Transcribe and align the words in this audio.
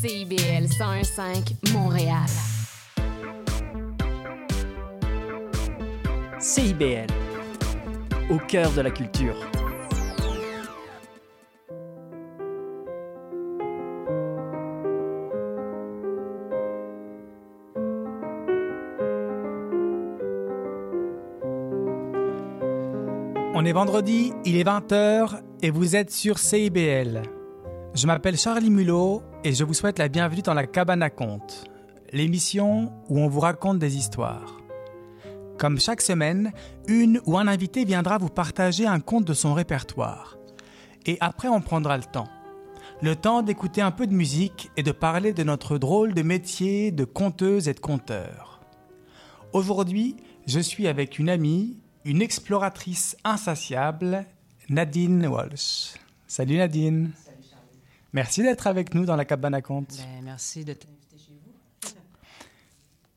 CIBL 0.00 0.68
101.5 0.68 1.72
Montréal. 1.72 2.28
CIBL, 6.38 7.08
au 8.30 8.38
cœur 8.38 8.70
de 8.74 8.80
la 8.80 8.92
culture. 8.92 9.34
On 23.52 23.64
est 23.64 23.72
vendredi, 23.72 24.32
il 24.44 24.56
est 24.56 24.64
20h 24.64 25.40
et 25.62 25.70
vous 25.70 25.96
êtes 25.96 26.12
sur 26.12 26.38
CIBL. 26.38 27.22
Je 27.94 28.06
m'appelle 28.06 28.36
Charlie 28.36 28.70
Mulot 28.70 29.22
et 29.44 29.52
je 29.52 29.64
vous 29.64 29.74
souhaite 29.74 29.98
la 29.98 30.08
bienvenue 30.08 30.42
dans 30.42 30.54
la 30.54 30.66
Cabane 30.66 31.02
à 31.02 31.10
Contes, 31.10 31.64
l'émission 32.12 32.92
où 33.08 33.20
on 33.20 33.28
vous 33.28 33.40
raconte 33.40 33.78
des 33.78 33.96
histoires. 33.96 34.60
Comme 35.58 35.78
chaque 35.78 36.00
semaine, 36.00 36.52
une 36.86 37.20
ou 37.26 37.38
un 37.38 37.46
invité 37.46 37.84
viendra 37.84 38.18
vous 38.18 38.28
partager 38.28 38.86
un 38.86 39.00
conte 39.00 39.24
de 39.24 39.34
son 39.34 39.54
répertoire. 39.54 40.38
Et 41.06 41.18
après, 41.20 41.48
on 41.48 41.60
prendra 41.60 41.96
le 41.96 42.04
temps. 42.04 42.28
Le 43.00 43.14
temps 43.14 43.42
d'écouter 43.42 43.80
un 43.80 43.90
peu 43.90 44.06
de 44.06 44.14
musique 44.14 44.70
et 44.76 44.82
de 44.82 44.92
parler 44.92 45.32
de 45.32 45.44
notre 45.44 45.78
drôle 45.78 46.14
de 46.14 46.22
métier 46.22 46.90
de 46.90 47.04
conteuse 47.04 47.68
et 47.68 47.74
de 47.74 47.80
conteur. 47.80 48.60
Aujourd'hui, 49.52 50.16
je 50.46 50.60
suis 50.60 50.88
avec 50.88 51.18
une 51.18 51.28
amie, 51.28 51.78
une 52.04 52.22
exploratrice 52.22 53.16
insatiable, 53.24 54.26
Nadine 54.68 55.26
Walsh. 55.26 55.94
Salut 56.26 56.56
Nadine. 56.56 57.12
Merci 58.12 58.42
d'être 58.42 58.66
avec 58.66 58.94
nous 58.94 59.04
dans 59.04 59.16
la 59.16 59.24
cabane 59.24 59.54
à 59.54 59.62
contes. 59.62 59.96
Ben, 59.98 60.22
merci 60.24 60.64
de 60.64 60.72
t'inviter 60.72 61.18
chez 61.18 61.32
vous. 61.32 61.90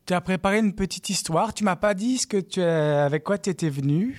Tu 0.04 0.14
as 0.14 0.20
préparé 0.20 0.58
une 0.58 0.74
petite 0.74 1.08
histoire. 1.10 1.54
Tu 1.54 1.62
m'as 1.64 1.76
pas 1.76 1.94
dit 1.94 2.18
ce 2.18 2.26
que 2.26 2.36
tu 2.38 2.60
as- 2.60 3.04
avec 3.04 3.22
quoi 3.22 3.38
tu 3.38 3.50
étais 3.50 3.70
venu. 3.70 4.18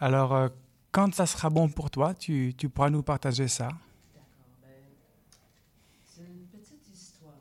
Alors, 0.00 0.34
euh, 0.34 0.48
quand 0.90 1.14
ça 1.14 1.26
sera 1.26 1.48
bon 1.48 1.68
pour 1.68 1.90
toi, 1.90 2.12
tu, 2.12 2.54
tu 2.58 2.68
pourras 2.68 2.90
nous 2.90 3.02
partager 3.04 3.46
ça. 3.46 3.68
D'accord. 3.68 3.78
Ben, 4.62 4.68
c'est 6.04 6.22
une 6.22 6.46
petite 6.60 6.82
histoire. 6.92 7.34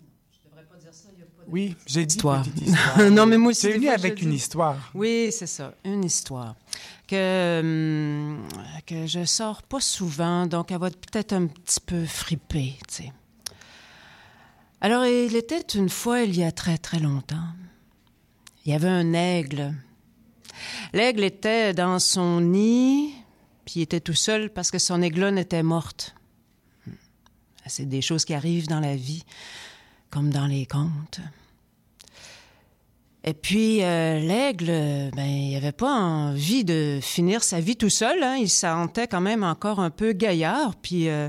Non, 0.00 0.08
je 0.32 0.48
devrais 0.48 0.64
pas 0.64 0.76
dire 0.78 0.94
ça. 0.94 1.08
Il 1.14 1.20
y 1.20 1.22
a 1.22 1.26
pas 1.26 1.44
de 1.44 1.50
Oui, 1.50 1.76
j'ai 1.86 2.06
dit 2.06 2.14
Histoire. 2.16 2.42
petite 2.42 2.62
histoire. 2.62 3.10
non, 3.10 3.26
mais 3.26 3.36
moi 3.36 3.50
aussi. 3.50 3.60
C'est 3.60 3.68
des 3.68 3.74
venu 3.74 3.86
je 3.88 3.92
avec 3.92 4.22
une 4.22 4.30
dis- 4.30 4.36
histoire. 4.36 4.90
Oui, 4.94 5.28
c'est 5.30 5.46
ça, 5.46 5.74
une 5.84 6.04
histoire 6.04 6.56
que 7.08 7.60
hum, 7.60 8.48
que 8.86 9.06
je 9.06 9.24
sors 9.24 9.62
pas 9.62 9.80
souvent, 9.80 10.46
donc 10.46 10.70
elle 10.70 10.78
va 10.78 10.88
être 10.88 11.00
peut-être 11.00 11.32
un 11.32 11.46
petit 11.46 11.80
peu 11.80 12.04
fripée. 12.04 12.78
Alors, 14.80 15.04
il 15.06 15.34
était 15.34 15.60
une 15.74 15.88
fois, 15.88 16.20
il 16.20 16.36
y 16.36 16.44
a 16.44 16.52
très 16.52 16.78
très 16.78 17.00
longtemps, 17.00 17.48
il 18.64 18.72
y 18.72 18.74
avait 18.74 18.88
un 18.88 19.12
aigle. 19.12 19.74
L'aigle 20.92 21.24
était 21.24 21.74
dans 21.74 21.98
son 21.98 22.40
nid, 22.40 23.12
puis 23.64 23.74
il 23.76 23.82
était 23.82 24.00
tout 24.00 24.14
seul 24.14 24.50
parce 24.50 24.70
que 24.70 24.78
son 24.78 25.02
aiglonne 25.02 25.38
était 25.38 25.62
morte. 25.62 26.14
C'est 27.66 27.86
des 27.88 28.00
choses 28.00 28.24
qui 28.24 28.32
arrivent 28.32 28.68
dans 28.68 28.80
la 28.80 28.96
vie, 28.96 29.24
comme 30.10 30.30
dans 30.30 30.46
les 30.46 30.64
contes. 30.64 31.20
Et 33.24 33.34
puis, 33.34 33.82
euh, 33.82 34.20
l'aigle, 34.20 35.10
ben, 35.14 35.26
il 35.26 35.56
avait 35.56 35.72
pas 35.72 35.92
envie 35.92 36.64
de 36.64 37.00
finir 37.02 37.42
sa 37.42 37.60
vie 37.60 37.76
tout 37.76 37.90
seul. 37.90 38.22
Hein. 38.22 38.36
Il 38.36 38.48
se 38.48 38.60
sentait 38.60 39.08
quand 39.08 39.20
même 39.20 39.42
encore 39.42 39.80
un 39.80 39.90
peu 39.90 40.12
gaillard. 40.12 40.76
Puis, 40.76 41.08
euh, 41.08 41.28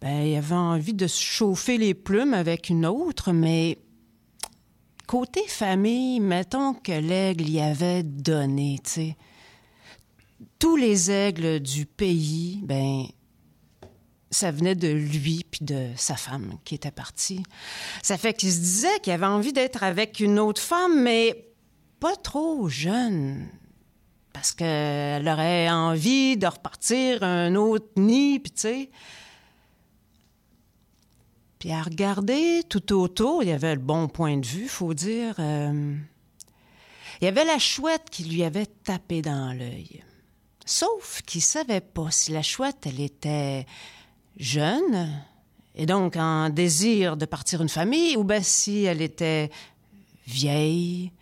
ben, 0.00 0.22
il 0.22 0.36
avait 0.36 0.54
envie 0.54 0.94
de 0.94 1.06
se 1.06 1.20
chauffer 1.20 1.78
les 1.78 1.94
plumes 1.94 2.34
avec 2.34 2.68
une 2.68 2.84
autre. 2.84 3.32
Mais 3.32 3.78
côté 5.06 5.42
famille, 5.48 6.20
mettons 6.20 6.74
que 6.74 6.92
l'aigle 6.92 7.48
y 7.48 7.60
avait 7.60 8.02
donné, 8.02 8.78
sais. 8.84 9.16
Tous 10.58 10.76
les 10.76 11.10
aigles 11.10 11.60
du 11.60 11.86
pays, 11.86 12.60
ben, 12.62 13.04
ça 14.32 14.50
venait 14.50 14.74
de 14.74 14.88
lui 14.88 15.44
puis 15.48 15.64
de 15.64 15.90
sa 15.96 16.16
femme 16.16 16.58
qui 16.64 16.74
était 16.74 16.90
partie. 16.90 17.42
Ça 18.02 18.18
fait 18.18 18.34
qu'il 18.34 18.50
se 18.50 18.58
disait 18.58 19.00
qu'il 19.02 19.12
avait 19.12 19.26
envie 19.26 19.52
d'être 19.52 19.82
avec 19.82 20.18
une 20.18 20.38
autre 20.38 20.60
femme, 20.60 21.02
mais 21.02 21.48
pas 22.00 22.16
trop 22.16 22.68
jeune. 22.68 23.46
Parce 24.32 24.52
qu'elle 24.52 25.28
aurait 25.28 25.70
envie 25.70 26.36
de 26.38 26.46
repartir 26.46 27.22
un 27.22 27.54
autre 27.54 27.90
nid, 27.96 28.40
puis 28.40 28.52
tu 28.52 28.60
sais. 28.62 28.90
Puis 31.58 31.70
à 31.70 31.82
regarder 31.82 32.62
tout 32.68 32.92
autour, 32.94 33.42
il 33.42 33.50
y 33.50 33.52
avait 33.52 33.74
le 33.74 33.80
bon 33.80 34.08
point 34.08 34.38
de 34.38 34.46
vue, 34.46 34.66
faut 34.66 34.94
dire. 34.94 35.36
euh, 35.38 35.94
il 37.20 37.26
y 37.26 37.28
avait 37.28 37.44
la 37.44 37.60
chouette 37.60 38.10
qui 38.10 38.24
lui 38.24 38.42
avait 38.42 38.66
tapé 38.66 39.22
dans 39.22 39.56
l'œil. 39.56 40.02
Sauf 40.64 41.22
qu'il 41.24 41.42
savait 41.42 41.80
pas 41.80 42.10
si 42.10 42.32
la 42.32 42.42
chouette, 42.42 42.78
elle 42.86 43.00
était 43.00 43.66
jeune, 44.36 45.08
et 45.74 45.86
donc 45.86 46.16
en 46.16 46.50
désir 46.50 47.16
de 47.16 47.24
partir 47.24 47.62
une 47.62 47.68
famille, 47.68 48.16
ou 48.16 48.24
bien 48.24 48.42
si 48.42 48.84
elle 48.84 49.00
était 49.00 49.50
vieille, 50.26 51.12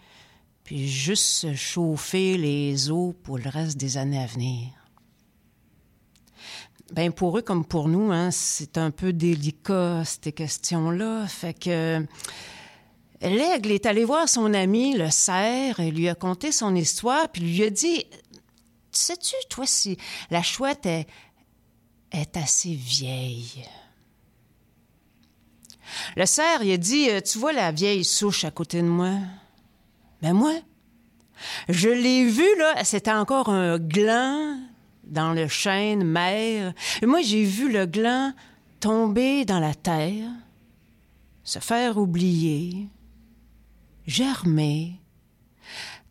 puis 0.64 0.88
juste 0.88 1.54
chauffer 1.54 2.36
les 2.36 2.90
os 2.90 3.14
pour 3.22 3.38
le 3.38 3.48
reste 3.48 3.76
des 3.76 3.96
années 3.96 4.22
à 4.22 4.26
venir. 4.26 4.68
Ben 6.92 7.12
pour 7.12 7.38
eux 7.38 7.42
comme 7.42 7.64
pour 7.64 7.88
nous, 7.88 8.10
hein, 8.10 8.30
c'est 8.32 8.76
un 8.76 8.90
peu 8.90 9.12
délicat 9.12 10.02
ces 10.04 10.32
questions-là. 10.32 11.26
Fait 11.28 11.54
que 11.54 12.04
l'aigle 13.22 13.70
est 13.70 13.86
allé 13.86 14.04
voir 14.04 14.28
son 14.28 14.52
ami 14.54 14.96
le 14.96 15.10
cerf 15.10 15.78
et 15.78 15.92
lui 15.92 16.08
a 16.08 16.16
conté 16.16 16.50
son 16.50 16.74
histoire, 16.74 17.28
puis 17.28 17.42
lui 17.42 17.62
a 17.62 17.70
dit 17.70 18.04
Sais-tu, 18.92 19.36
toi, 19.48 19.66
si 19.66 19.96
la 20.30 20.42
chouette 20.42 20.84
est, 20.84 21.06
est 22.12 22.36
assez 22.36 22.74
vieille. 22.74 23.64
Le 26.16 26.26
cerf, 26.26 26.62
il 26.62 26.72
a 26.72 26.76
dit, 26.76 27.10
euh, 27.10 27.20
tu 27.20 27.38
vois 27.38 27.52
la 27.52 27.72
vieille 27.72 28.04
souche 28.04 28.44
à 28.44 28.50
côté 28.50 28.80
de 28.82 28.86
moi? 28.86 29.14
Ben 30.22 30.34
moi, 30.34 30.54
je 31.68 31.88
l'ai 31.88 32.24
vue, 32.26 32.56
là, 32.58 32.84
c'était 32.84 33.12
encore 33.12 33.48
un 33.48 33.78
gland 33.78 34.58
dans 35.04 35.32
le 35.32 35.48
chêne 35.48 36.04
mère. 36.04 36.72
Moi, 37.02 37.22
j'ai 37.22 37.44
vu 37.44 37.70
le 37.70 37.86
gland 37.86 38.32
tomber 38.78 39.44
dans 39.44 39.60
la 39.60 39.74
terre, 39.74 40.28
se 41.44 41.58
faire 41.58 41.96
oublier, 41.96 42.88
germer, 44.06 45.00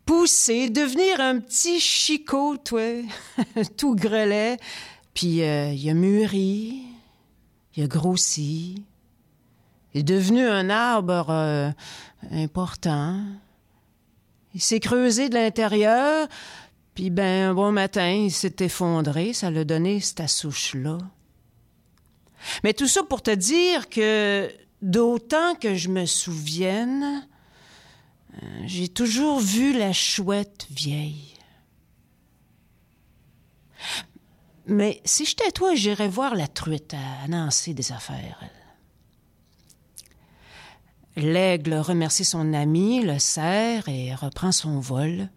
pousser, 0.04 0.70
devenir 0.70 1.20
un 1.20 1.38
petit 1.38 1.80
chicot, 1.80 2.56
toi, 2.56 3.02
tout 3.76 3.94
grelet, 3.94 4.58
puis 5.14 5.42
euh, 5.42 5.72
il 5.72 5.88
a 5.88 5.94
mûri, 5.94 6.82
il 7.76 7.84
a 7.84 7.86
grossi, 7.86 8.82
il 9.94 10.00
est 10.00 10.04
devenu 10.04 10.46
un 10.46 10.70
arbre 10.70 11.30
euh, 11.30 11.70
important. 12.30 13.20
Il 14.54 14.60
s'est 14.60 14.80
creusé 14.80 15.28
de 15.28 15.34
l'intérieur, 15.34 16.28
puis 16.94 17.10
ben 17.10 17.50
un 17.50 17.54
bon 17.54 17.72
matin, 17.72 18.10
il 18.10 18.32
s'est 18.32 18.56
effondré, 18.60 19.32
ça 19.32 19.50
l'a 19.50 19.64
donné 19.64 20.00
cette 20.00 20.28
souche-là. 20.28 20.98
Mais 22.64 22.72
tout 22.72 22.88
ça 22.88 23.02
pour 23.02 23.22
te 23.22 23.30
dire 23.30 23.88
que 23.88 24.50
d'autant 24.82 25.54
que 25.54 25.74
je 25.74 25.88
me 25.88 26.06
souvienne, 26.06 27.26
euh, 28.34 28.46
j'ai 28.66 28.88
toujours 28.88 29.40
vu 29.40 29.76
la 29.76 29.92
chouette 29.92 30.66
vieille. 30.70 31.29
Mais 34.66 35.00
si 35.04 35.24
j'étais 35.24 35.50
toi, 35.50 35.74
j'irais 35.74 36.08
voir 36.08 36.34
la 36.34 36.46
truite 36.46 36.94
à 36.94 37.24
annoncer 37.24 37.74
des 37.74 37.92
affaires. 37.92 38.40
L'aigle 41.16 41.74
remercie 41.74 42.24
son 42.24 42.52
ami, 42.54 43.02
le 43.02 43.18
cerf, 43.18 43.88
et 43.88 44.14
reprend 44.14 44.52
son 44.52 44.78
vol. 44.78 45.28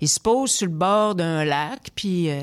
Il 0.00 0.08
se 0.08 0.20
pose 0.20 0.50
sur 0.50 0.66
le 0.66 0.74
bord 0.74 1.14
d'un 1.14 1.44
lac, 1.44 1.90
puis 1.94 2.30
euh, 2.30 2.42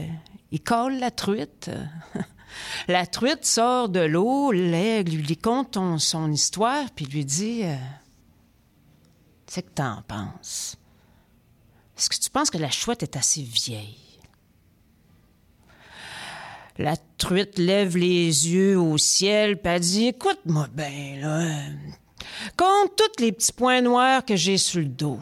il 0.52 0.62
colle 0.62 0.98
la 0.98 1.12
truite. 1.12 1.70
la 2.88 3.06
truite 3.06 3.46
sort 3.46 3.90
de 3.90 4.00
l'eau, 4.00 4.52
l'aigle 4.52 5.18
lui 5.18 5.38
conte 5.38 5.78
son 6.00 6.32
histoire, 6.32 6.86
puis 6.96 7.06
lui 7.06 7.26
dit 7.26 7.62
euh, 7.64 7.76
C'est 9.46 9.62
que 9.62 9.74
t'en 9.76 10.02
penses? 10.08 10.78
Est-ce 11.98 12.10
que 12.10 12.18
tu 12.18 12.30
penses 12.32 12.50
que 12.50 12.58
la 12.58 12.72
chouette 12.72 13.04
est 13.04 13.16
assez 13.16 13.44
vieille 13.44 14.11
La 16.82 16.96
truite 17.20 17.60
lève 17.60 17.96
les 17.96 18.50
yeux 18.50 18.80
au 18.80 18.98
ciel, 18.98 19.62
puis 19.62 19.72
elle 19.72 19.82
dit 19.82 20.08
Écoute-moi 20.08 20.68
bien, 20.74 21.18
là. 21.22 21.48
Compte 22.58 22.96
tous 22.96 23.22
les 23.22 23.32
petits 23.32 23.54
points 23.54 23.82
noirs 23.82 24.26
que 24.26 24.36
j'ai 24.36 24.58
sur 24.58 24.80
le 24.80 24.88
dos, 24.88 25.20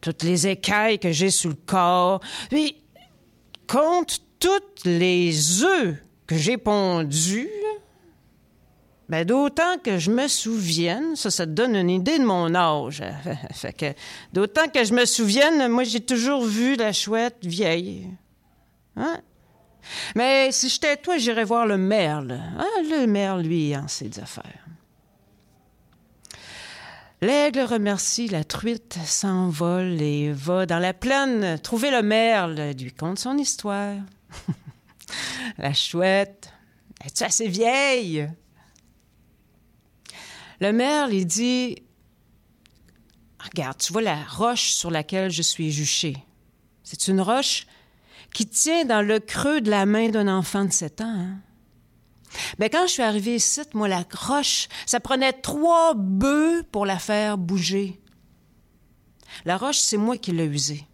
toutes 0.00 0.24
les 0.24 0.48
écailles 0.48 0.98
que 0.98 1.12
j'ai 1.12 1.30
sur 1.30 1.50
le 1.50 1.56
corps, 1.66 2.20
puis 2.50 2.76
compte 3.68 4.22
toutes 4.40 4.84
les 4.84 5.62
œufs 5.62 5.98
que 6.26 6.36
j'ai 6.36 6.56
pondus. 6.56 7.48
Ben, 9.08 9.24
d'autant 9.24 9.78
que 9.84 9.98
je 9.98 10.10
me 10.10 10.26
souvienne, 10.26 11.14
ça, 11.14 11.30
ça 11.30 11.46
te 11.46 11.52
donne 11.52 11.76
une 11.76 11.90
idée 11.90 12.18
de 12.18 12.24
mon 12.24 12.56
âge. 12.56 13.04
fait 13.52 13.72
que, 13.72 13.86
d'autant 14.32 14.66
que 14.66 14.82
je 14.82 14.94
me 14.94 15.04
souvienne, 15.04 15.68
moi, 15.68 15.84
j'ai 15.84 16.00
toujours 16.00 16.44
vu 16.44 16.74
la 16.74 16.92
chouette 16.92 17.38
vieille. 17.44 18.08
Hein? 18.96 19.20
Mais 20.14 20.52
si 20.52 20.68
j'étais 20.68 20.96
toi, 20.96 21.18
j'irais 21.18 21.44
voir 21.44 21.66
le 21.66 21.76
merle. 21.76 22.32
Hein? 22.32 22.68
Le 22.82 23.06
merle, 23.06 23.42
lui, 23.42 23.76
en 23.76 23.88
ses 23.88 24.18
affaires. 24.18 24.66
L'aigle 27.22 27.60
remercie 27.60 28.28
la 28.28 28.44
truite, 28.44 28.98
s'envole 29.04 30.00
et 30.00 30.32
va 30.32 30.64
dans 30.64 30.78
la 30.78 30.94
plaine 30.94 31.58
trouver 31.58 31.90
le 31.90 32.02
merle, 32.02 32.72
lui 32.78 32.92
conte 32.92 33.18
son 33.18 33.36
histoire. 33.36 33.96
la 35.58 35.74
chouette, 35.74 36.50
es-tu 37.04 37.22
assez 37.24 37.48
vieille? 37.48 38.26
Le 40.60 40.72
merle, 40.72 41.12
il 41.12 41.26
dit 41.26 41.82
Regarde, 43.38 43.78
tu 43.78 43.92
vois 43.92 44.02
la 44.02 44.22
roche 44.24 44.70
sur 44.72 44.90
laquelle 44.90 45.30
je 45.30 45.42
suis 45.42 45.70
juché. 45.70 46.16
C'est 46.82 47.08
une 47.08 47.20
roche 47.20 47.66
qui 48.34 48.46
tient 48.46 48.84
dans 48.84 49.02
le 49.02 49.18
creux 49.20 49.60
de 49.60 49.70
la 49.70 49.86
main 49.86 50.08
d'un 50.08 50.28
enfant 50.28 50.64
de 50.64 50.72
7 50.72 51.00
ans. 51.00 51.04
Hein? 51.06 51.38
Ben, 52.58 52.68
quand 52.70 52.86
je 52.86 52.92
suis 52.92 53.02
arrivée 53.02 53.36
ici, 53.36 53.60
moi, 53.74 53.88
la 53.88 54.04
roche, 54.12 54.68
ça 54.86 55.00
prenait 55.00 55.32
trois 55.32 55.94
bœufs 55.94 56.62
pour 56.70 56.86
la 56.86 56.98
faire 56.98 57.38
bouger. 57.38 58.00
La 59.44 59.56
roche, 59.56 59.78
c'est 59.78 59.96
moi 59.96 60.16
qui 60.16 60.32
l'ai 60.32 60.44
usée, 60.44 60.84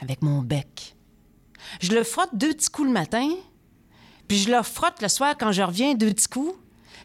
avec 0.00 0.22
mon 0.22 0.40
bec. 0.40 0.96
Je 1.80 1.92
le 1.92 2.04
frotte 2.04 2.30
deux 2.34 2.54
petits 2.54 2.70
coups 2.70 2.88
le 2.88 2.94
matin, 2.94 3.28
puis 4.28 4.38
je 4.38 4.50
le 4.50 4.62
frotte 4.62 5.02
le 5.02 5.08
soir 5.08 5.34
quand 5.38 5.52
je 5.52 5.62
reviens 5.62 5.94
deux 5.94 6.12
petits 6.12 6.28
coups, 6.28 6.54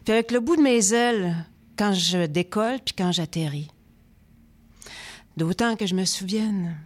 puis 0.04 0.14
avec 0.14 0.30
le 0.30 0.40
bout 0.40 0.56
de 0.56 0.62
mes 0.62 0.92
ailes 0.92 1.46
quand 1.76 1.92
je 1.92 2.26
décolle 2.26 2.78
puis 2.84 2.94
quand 2.96 3.12
j'atterris. 3.12 3.70
D'autant 5.36 5.76
que 5.76 5.86
je 5.86 5.94
me 5.94 6.04
souvienne, 6.04 6.78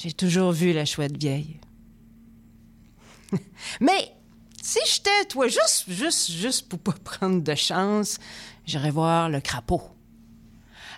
j'ai 0.00 0.12
toujours 0.12 0.52
vu 0.52 0.72
la 0.72 0.84
chouette 0.84 1.16
vieille. 1.16 1.60
Mais 3.80 4.12
si 4.62 4.78
j'étais, 4.86 5.24
toi, 5.28 5.48
juste, 5.48 5.84
juste, 5.88 6.30
juste 6.30 6.68
pour 6.68 6.78
pas 6.78 6.92
prendre 6.92 7.42
de 7.42 7.54
chance, 7.54 8.18
j'irais 8.64 8.90
voir 8.90 9.28
le 9.28 9.40
crapaud. 9.40 9.82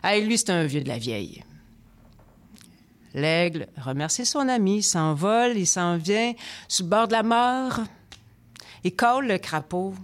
Ah, 0.02 0.18
lui, 0.18 0.38
c'est 0.38 0.50
un 0.50 0.64
vieux 0.64 0.82
de 0.82 0.88
la 0.88 0.98
vieille. 0.98 1.44
L'aigle 3.14 3.66
remercie 3.76 4.26
son 4.26 4.48
ami, 4.48 4.82
s'envole, 4.82 5.56
il 5.56 5.66
s'en 5.66 5.96
vient 5.96 6.34
sur 6.68 6.84
le 6.84 6.90
bord 6.90 7.08
de 7.08 7.12
la 7.12 7.22
mort. 7.22 7.80
Il 8.84 8.94
colle 8.94 9.26
le 9.26 9.38
crapaud, 9.38 9.94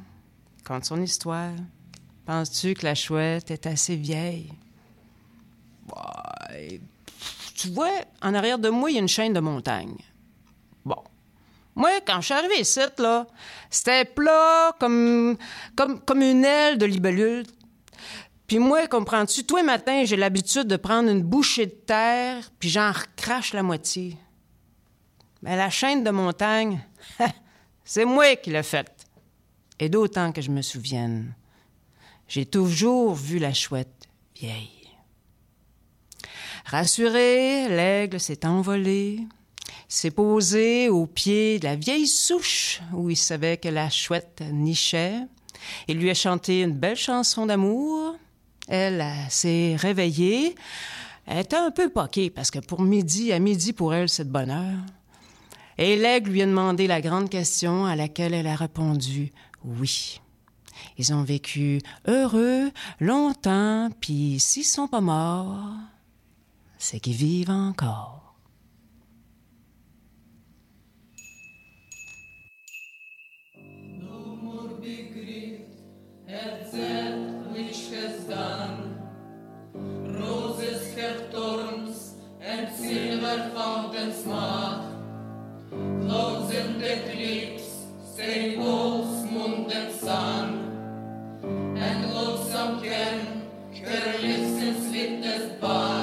compte 0.67 0.85
son 0.85 1.01
histoire. 1.01 1.53
Penses-tu 2.27 2.75
que 2.75 2.85
la 2.85 2.95
chouette 2.95 3.51
est 3.51 3.67
assez 3.67 3.97
vieille? 3.97 4.53
tu 7.55 7.69
vois, 7.71 7.93
en 8.21 8.35
arrière 8.35 8.59
de 8.59 8.69
moi, 8.69 8.91
il 8.91 8.95
y 8.95 8.97
a 8.97 9.01
une 9.01 9.09
chaîne 9.09 9.33
de 9.33 9.41
montagne. 9.41 9.97
Bon. 10.85 11.03
Moi, 11.75 11.91
quand 12.07 12.21
je 12.21 12.27
suis 12.27 12.35
arrivé 12.35 12.61
ici, 12.61 12.81
là, 12.99 13.27
c'était 13.71 14.05
plat 14.05 14.77
comme 14.79 15.37
une 15.77 16.45
aile 16.45 16.79
de 16.79 16.87
libellule. 16.87 17.45
Puis 18.47 18.59
moi, 18.59 18.87
comprends-tu, 18.87 19.45
tous 19.45 19.57
les 19.57 19.63
matins, 19.63 20.05
j'ai 20.05 20.17
l'habitude 20.17 20.69
de 20.69 20.77
prendre 20.77 21.11
une 21.11 21.23
bouchée 21.23 21.67
de 21.67 21.73
terre, 21.73 22.51
puis 22.59 22.69
j'en 22.69 22.93
recrache 22.93 23.53
la 23.53 23.63
moitié. 23.63 24.17
Mais 25.43 25.57
la 25.57 25.71
chaîne 25.71 26.05
de 26.05 26.11
montagne, 26.11 26.85
c'est 27.85 28.05
moi 28.05 28.37
qui 28.37 28.51
l'ai 28.51 28.63
faite. 28.63 29.07
Et 29.79 29.89
d'autant 29.89 30.33
que 30.33 30.41
je 30.41 30.51
me 30.51 30.63
souvienne. 30.63 31.35
J'ai 32.29 32.47
toujours 32.47 33.15
vu 33.15 33.39
la 33.39 33.53
chouette 33.53 34.09
vieille. 34.37 34.71
Rassuré, 36.65 37.69
l'aigle 37.69 38.21
s'est 38.21 38.47
envolé, 38.47 39.21
s'est 39.89 40.11
posé 40.11 40.89
au 40.89 41.07
pied 41.07 41.59
de 41.59 41.65
la 41.65 41.77
vieille 41.77 42.07
souche 42.07 42.81
où 42.93 43.11
il 43.11 43.17
savait 43.17 43.57
que 43.57 43.69
la 43.69 43.91
chouette 43.91 44.43
nichait. 44.53 45.21
Il 45.89 45.99
lui 45.99 46.11
a 46.11 46.15
chanté 46.15 46.63
une 46.63 46.73
belle 46.73 46.97
chanson 46.97 47.47
d'amour. 47.47 48.17
Elle 48.69 49.05
s'est 49.29 49.77
réveillée. 49.77 50.55
Elle 51.27 51.39
était 51.39 51.57
un 51.57 51.71
peu 51.71 51.89
poquée 51.89 52.31
parce 52.31 52.51
que 52.51 52.59
pour 52.59 52.83
midi, 52.83 53.33
à 53.33 53.39
midi 53.39 53.73
pour 53.73 53.95
elle, 53.95 54.09
c'est 54.09 54.25
de 54.25 54.33
bonheur. 54.33 54.79
Et 55.79 55.97
l'aigle 55.97 56.31
lui 56.31 56.43
a 56.43 56.47
demandé 56.47 56.87
la 56.87 57.01
grande 57.01 57.29
question 57.29 57.87
à 57.87 57.97
laquelle 57.97 58.35
elle 58.35 58.47
a 58.47 58.55
répondu 58.55 59.33
oui. 59.65 60.21
Ils 60.99 61.13
ont 61.15 61.23
vécu 61.23 61.81
heureux 62.07 62.71
longtemps, 63.01 63.89
puis 64.01 64.39
s'ils 64.39 64.65
sont 64.65 64.89
pas 64.89 65.01
morts, 65.01 65.73
c'est 66.79 67.01
qu'ils 67.01 67.15
vivent 67.15 67.51
encore. 67.51 68.24
Roses 80.21 80.95
have 80.99 81.31
thorns 81.31 82.15
and 82.41 82.75
silver 82.75 83.51
fountains 83.55 84.27
mark. 84.27 84.83
Clouds 85.71 86.55
and 86.55 86.83
eclipse, 86.83 87.87
say 88.15 88.57
both 88.57 89.31
moon 89.31 89.71
and 89.71 89.93
sun. 89.95 90.65
and 91.77 92.15
lonesome 92.15 92.83
can 92.83 93.43
her 93.85 94.19
lips 94.23 94.63
in 94.67 94.75
sweetness 94.89 95.53
but 95.61 95.94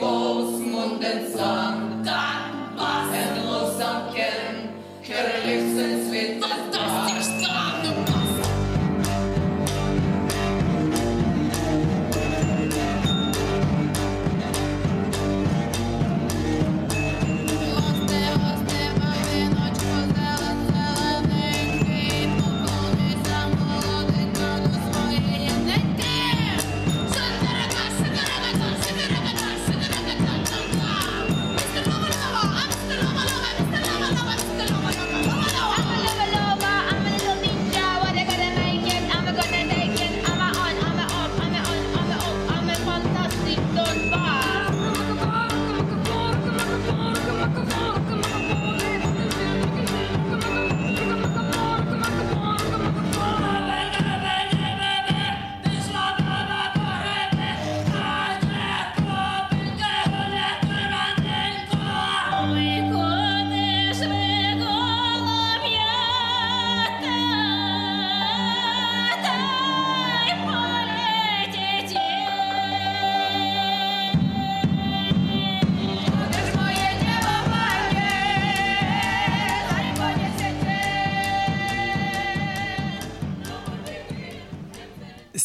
Großmund 0.00 1.04
entsandt. 1.04 2.08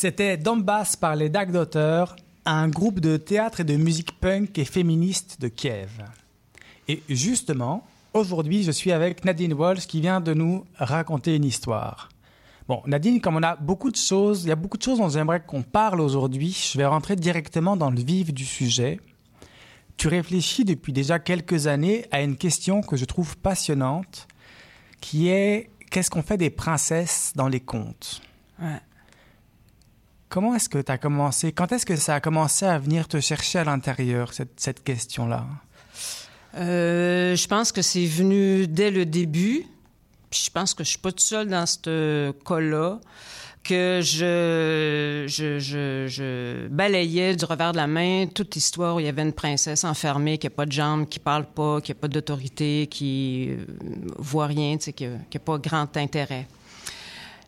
C'était 0.01 0.37
Donbass 0.37 0.95
par 0.95 1.17
les 1.17 1.27
Dag 1.27 1.51
d'auteurs, 1.51 2.15
un 2.45 2.69
groupe 2.69 3.01
de 3.01 3.17
théâtre 3.17 3.59
et 3.59 3.63
de 3.65 3.75
musique 3.75 4.17
punk 4.17 4.57
et 4.57 4.63
féministe 4.63 5.41
de 5.41 5.49
Kiev. 5.49 5.89
Et 6.87 7.03
justement, 7.09 7.85
aujourd'hui, 8.13 8.63
je 8.63 8.71
suis 8.71 8.93
avec 8.93 9.25
Nadine 9.25 9.51
Walsh 9.51 9.87
qui 9.87 9.99
vient 9.99 10.21
de 10.21 10.33
nous 10.33 10.63
raconter 10.77 11.35
une 11.35 11.43
histoire. 11.43 12.07
Bon, 12.69 12.81
Nadine, 12.85 13.19
comme 13.19 13.35
on 13.35 13.43
a 13.43 13.57
beaucoup 13.57 13.91
de 13.91 13.97
choses, 13.97 14.43
il 14.43 14.47
y 14.47 14.51
a 14.53 14.55
beaucoup 14.55 14.77
de 14.77 14.83
choses 14.83 14.99
dont 14.99 15.09
j'aimerais 15.09 15.41
qu'on 15.41 15.63
parle 15.63 15.99
aujourd'hui, 15.99 16.57
je 16.71 16.77
vais 16.77 16.85
rentrer 16.85 17.17
directement 17.17 17.75
dans 17.75 17.91
le 17.91 17.99
vif 17.99 18.33
du 18.33 18.45
sujet. 18.45 19.01
Tu 19.97 20.07
réfléchis 20.07 20.63
depuis 20.63 20.93
déjà 20.93 21.19
quelques 21.19 21.67
années 21.67 22.05
à 22.11 22.21
une 22.21 22.37
question 22.37 22.79
que 22.79 22.95
je 22.95 23.03
trouve 23.03 23.35
passionnante, 23.35 24.29
qui 25.01 25.27
est 25.27 25.69
qu'est-ce 25.91 26.09
qu'on 26.09 26.23
fait 26.23 26.37
des 26.37 26.51
princesses 26.51 27.33
dans 27.35 27.49
les 27.49 27.59
contes? 27.59 28.21
Comment 30.29 30.53
est-ce 30.53 30.69
que 30.69 30.77
tu 30.77 30.91
as 30.91 30.99
commencé? 30.99 31.51
Quand 31.51 31.71
est-ce 31.71 31.87
que 31.87 31.95
ça 31.95 32.13
a 32.15 32.19
commencé 32.19 32.63
à 32.63 32.77
venir 32.77 33.07
te 33.07 33.19
chercher 33.19 33.59
à 33.59 33.63
l'intérieur, 33.63 34.31
cette, 34.31 34.59
cette 34.59 34.83
question-là? 34.83 35.47
Euh, 36.55 37.35
je 37.35 37.47
pense 37.47 37.71
que 37.71 37.81
c'est 37.81 38.05
venu 38.05 38.67
dès 38.67 38.91
le 38.91 39.05
début. 39.05 39.65
Puis 40.29 40.43
je 40.45 40.51
pense 40.51 40.75
que 40.75 40.83
je 40.83 40.89
suis 40.89 40.99
pas 40.99 41.09
toute 41.09 41.21
seule 41.21 41.47
dans 41.47 41.65
ce 41.65 42.31
cas-là. 42.45 42.99
Que 43.63 44.01
je, 44.03 45.25
je, 45.27 45.59
je, 45.59 46.05
je 46.07 46.67
balayais 46.67 47.35
du 47.35 47.43
revers 47.45 47.71
de 47.71 47.77
la 47.77 47.87
main 47.87 48.27
toute 48.27 48.55
histoire 48.55 48.95
où 48.95 48.99
il 48.99 49.07
y 49.07 49.09
avait 49.09 49.23
une 49.23 49.33
princesse 49.33 49.83
enfermée, 49.83 50.37
qui 50.37 50.45
n'a 50.45 50.51
pas 50.51 50.65
de 50.65 50.71
jambes, 50.71 51.09
qui 51.09 51.19
parle 51.19 51.45
pas, 51.45 51.81
qui 51.81 51.91
n'a 51.91 51.95
pas 51.95 52.07
d'autorité, 52.07 52.87
qui 52.87 53.49
euh, 53.49 53.65
voit 54.17 54.45
rien, 54.45 54.77
qui 54.77 55.07
n'a 55.07 55.39
pas 55.43 55.57
grand 55.57 55.97
intérêt. 55.97 56.47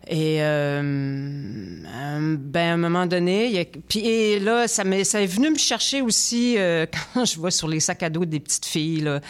Et 0.08 0.42
euh, 0.42 0.82
euh, 0.82 2.36
ben 2.40 2.70
à 2.70 2.74
un 2.74 2.78
moment 2.78 3.06
donné, 3.06 3.46
il 3.46 3.52
y 3.52 3.60
a, 3.60 3.66
puis 3.66 4.00
et 4.00 4.40
là 4.40 4.68
ça 4.68 4.84
m'est 4.84 5.04
ça 5.04 5.22
est 5.22 5.28
venu 5.28 5.52
me 5.52 5.58
chercher 5.58 6.02
aussi 6.02 6.56
euh, 6.58 6.88
quand 7.14 7.24
je 7.24 7.38
vois 7.38 7.52
sur 7.52 7.68
les 7.68 7.80
sacs 7.80 8.02
à 8.02 8.10
dos 8.10 8.26
des 8.26 8.40
petites 8.40 8.66
filles 8.66 9.02
là, 9.02 9.22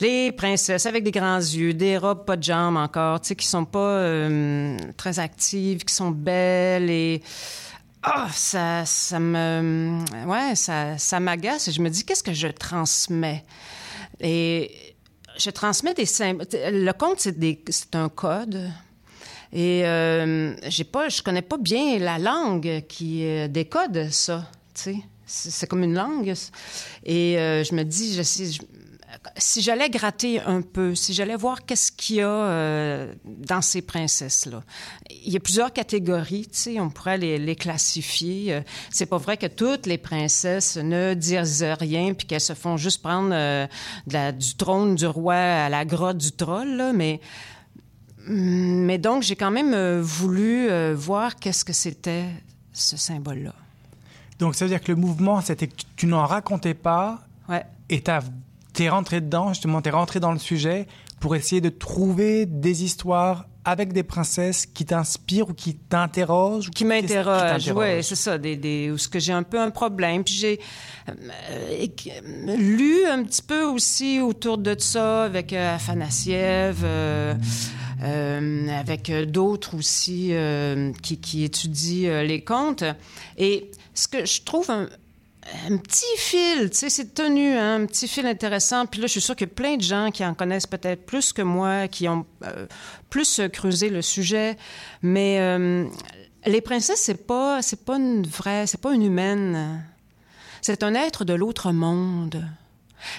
les 0.00 0.30
princesses 0.30 0.86
avec 0.86 1.02
des 1.02 1.10
grands 1.10 1.38
yeux, 1.38 1.74
des 1.74 1.98
robes 1.98 2.24
pas 2.24 2.36
de 2.36 2.42
jambes 2.44 2.76
encore, 2.76 3.20
tu 3.20 3.28
sais 3.28 3.36
qui 3.36 3.48
sont 3.48 3.64
pas 3.64 3.78
euh, 3.80 4.76
très 4.96 5.18
actives, 5.18 5.84
qui 5.84 5.94
sont 5.94 6.12
belles 6.12 6.88
et 6.88 7.20
ah, 8.04 8.28
ça, 8.32 8.84
ça 8.84 9.20
me, 9.20 10.00
ouais, 10.26 10.56
ça, 10.56 10.98
ça 10.98 11.20
m'agace. 11.20 11.68
Et 11.68 11.72
je 11.72 11.80
me 11.80 11.88
dis, 11.88 12.04
qu'est-ce 12.04 12.24
que 12.24 12.32
je 12.32 12.48
transmets? 12.48 13.44
Et 14.20 14.96
je 15.38 15.50
transmets 15.50 15.94
des 15.94 16.06
symboles. 16.06 16.48
Le 16.52 16.92
conte, 16.92 17.20
c'est 17.20 17.36
c'est 17.68 17.94
un 17.94 18.08
code. 18.08 18.70
Et 19.52 19.86
euh, 19.86 20.54
j'ai 20.68 20.84
pas, 20.84 21.08
je 21.08 21.22
connais 21.22 21.42
pas 21.42 21.58
bien 21.58 21.98
la 21.98 22.18
langue 22.18 22.84
qui 22.88 23.26
euh, 23.26 23.48
décode 23.48 24.08
ça. 24.10 24.46
Tu 24.74 24.82
sais, 24.82 24.96
c'est, 25.26 25.66
comme 25.66 25.82
une 25.82 25.94
langue. 25.94 26.32
Et 27.04 27.38
euh, 27.38 27.62
je 27.64 27.74
me 27.74 27.82
dis, 27.84 28.14
je 28.14 28.22
je- 28.22 28.60
si 29.36 29.60
j'allais 29.60 29.90
gratter 29.90 30.40
un 30.40 30.62
peu, 30.62 30.94
si 30.94 31.12
j'allais 31.12 31.36
voir 31.36 31.66
qu'est-ce 31.66 31.92
qu'il 31.92 32.16
y 32.16 32.20
a 32.22 32.28
euh, 32.28 33.12
dans 33.24 33.60
ces 33.60 33.82
princesses-là. 33.82 34.62
Il 35.10 35.32
y 35.32 35.36
a 35.36 35.40
plusieurs 35.40 35.72
catégories, 35.72 36.46
tu 36.50 36.58
sais, 36.58 36.80
on 36.80 36.88
pourrait 36.88 37.18
les, 37.18 37.38
les 37.38 37.54
classifier. 37.54 38.54
Euh, 38.54 38.60
C'est 38.90 39.06
pas 39.06 39.18
vrai 39.18 39.36
que 39.36 39.46
toutes 39.46 39.84
les 39.86 39.98
princesses 39.98 40.78
ne 40.78 41.12
disent 41.12 41.62
rien 41.78 42.14
puis 42.14 42.26
qu'elles 42.26 42.40
se 42.40 42.54
font 42.54 42.78
juste 42.78 43.02
prendre 43.02 43.30
euh, 43.32 43.66
du 44.32 44.54
trône 44.56 44.94
du 44.96 45.06
roi 45.06 45.34
à 45.34 45.68
la 45.68 45.84
grotte 45.84 46.16
du 46.18 46.32
troll, 46.32 46.68
là, 46.76 46.92
mais 46.94 47.20
mais 48.26 48.98
donc, 48.98 49.22
j'ai 49.22 49.36
quand 49.36 49.50
même 49.50 49.74
euh, 49.74 50.00
voulu 50.02 50.68
euh, 50.70 50.94
voir 50.96 51.36
qu'est-ce 51.36 51.64
que 51.64 51.72
c'était 51.72 52.24
ce 52.72 52.96
symbole-là. 52.96 53.54
Donc 54.38 54.54
ça 54.54 54.64
veut 54.64 54.70
dire 54.70 54.80
que 54.80 54.90
le 54.90 54.96
mouvement, 54.96 55.40
c'était 55.40 55.68
que 55.68 55.74
tu- 55.96 56.06
n'en 56.06 56.24
racontais 56.26 56.74
pas 56.74 57.20
Ouais. 57.48 57.64
et 57.90 58.02
t'es 58.72 58.88
rentré 58.88 59.20
dedans, 59.20 59.48
justement, 59.50 59.80
t'es 59.82 59.90
rentré 59.90 60.18
dans 60.20 60.32
le 60.32 60.38
sujet 60.38 60.86
pour 61.20 61.36
essayer 61.36 61.60
de 61.60 61.68
trouver 61.68 62.46
des 62.46 62.82
histoires 62.82 63.46
avec 63.64 63.92
des 63.92 64.02
princesses 64.02 64.66
qui 64.66 64.84
t'inspirent 64.84 65.48
ou 65.50 65.54
qui 65.54 65.76
t'interrogent. 65.76 66.66
ou 66.68 66.70
Qui 66.72 66.82
qu'est-ce 66.82 66.88
m'interroge, 67.02 67.40
t'interroge? 67.62 67.84
oui, 67.98 68.02
c'est 68.02 68.16
ça, 68.16 68.36
des, 68.38 68.56
des, 68.56 68.90
où 68.90 68.98
ce 68.98 69.08
que 69.08 69.20
j'ai 69.20 69.32
un 69.32 69.44
peu 69.44 69.60
un 69.60 69.70
problème. 69.70 70.24
Puis 70.24 70.34
j'ai 70.34 70.60
euh, 71.08 72.56
lu 72.56 73.04
un 73.06 73.22
petit 73.22 73.42
peu 73.42 73.62
aussi 73.64 74.20
autour 74.20 74.58
de 74.58 74.74
ça 74.78 75.24
avec 75.24 75.52
euh, 75.52 75.76
Afanassiev, 75.76 76.78
euh, 76.82 77.34
avec 78.02 79.10
euh, 79.10 79.24
d'autres 79.24 79.76
aussi 79.76 80.28
euh, 80.32 80.92
qui, 81.02 81.44
étudient 81.44 82.10
euh, 82.10 82.22
les 82.22 82.42
contes. 82.42 82.84
Et 83.38 83.70
ce 83.94 84.08
que 84.08 84.24
je 84.24 84.42
trouve 84.42 84.70
un, 84.70 84.88
petit 85.78 86.04
fil, 86.16 86.70
tu 86.70 86.76
sais, 86.76 86.90
c'est 86.90 87.14
tenu, 87.14 87.54
hein, 87.56 87.82
un 87.82 87.86
petit 87.86 88.08
fil 88.08 88.26
intéressant. 88.26 88.86
Puis 88.86 89.00
là, 89.00 89.06
je 89.06 89.12
suis 89.12 89.20
sûre 89.20 89.36
qu'il 89.36 89.48
y 89.48 89.50
a 89.50 89.54
plein 89.54 89.76
de 89.76 89.82
gens 89.82 90.10
qui 90.10 90.24
en 90.24 90.34
connaissent 90.34 90.66
peut-être 90.66 91.04
plus 91.04 91.32
que 91.32 91.42
moi, 91.42 91.88
qui 91.88 92.08
ont 92.08 92.26
euh, 92.44 92.66
plus 93.10 93.40
euh, 93.40 93.48
creusé 93.48 93.88
le 93.88 94.02
sujet. 94.02 94.56
Mais 95.02 95.38
euh, 95.40 95.86
les 96.46 96.60
princesses, 96.60 97.00
c'est 97.00 97.26
pas, 97.26 97.62
c'est 97.62 97.84
pas 97.84 97.96
une 97.96 98.26
vraie, 98.26 98.66
c'est 98.66 98.80
pas 98.80 98.92
une 98.92 99.02
humaine. 99.02 99.84
C'est 100.60 100.82
un 100.82 100.94
être 100.94 101.24
de 101.24 101.34
l'autre 101.34 101.72
monde. 101.72 102.44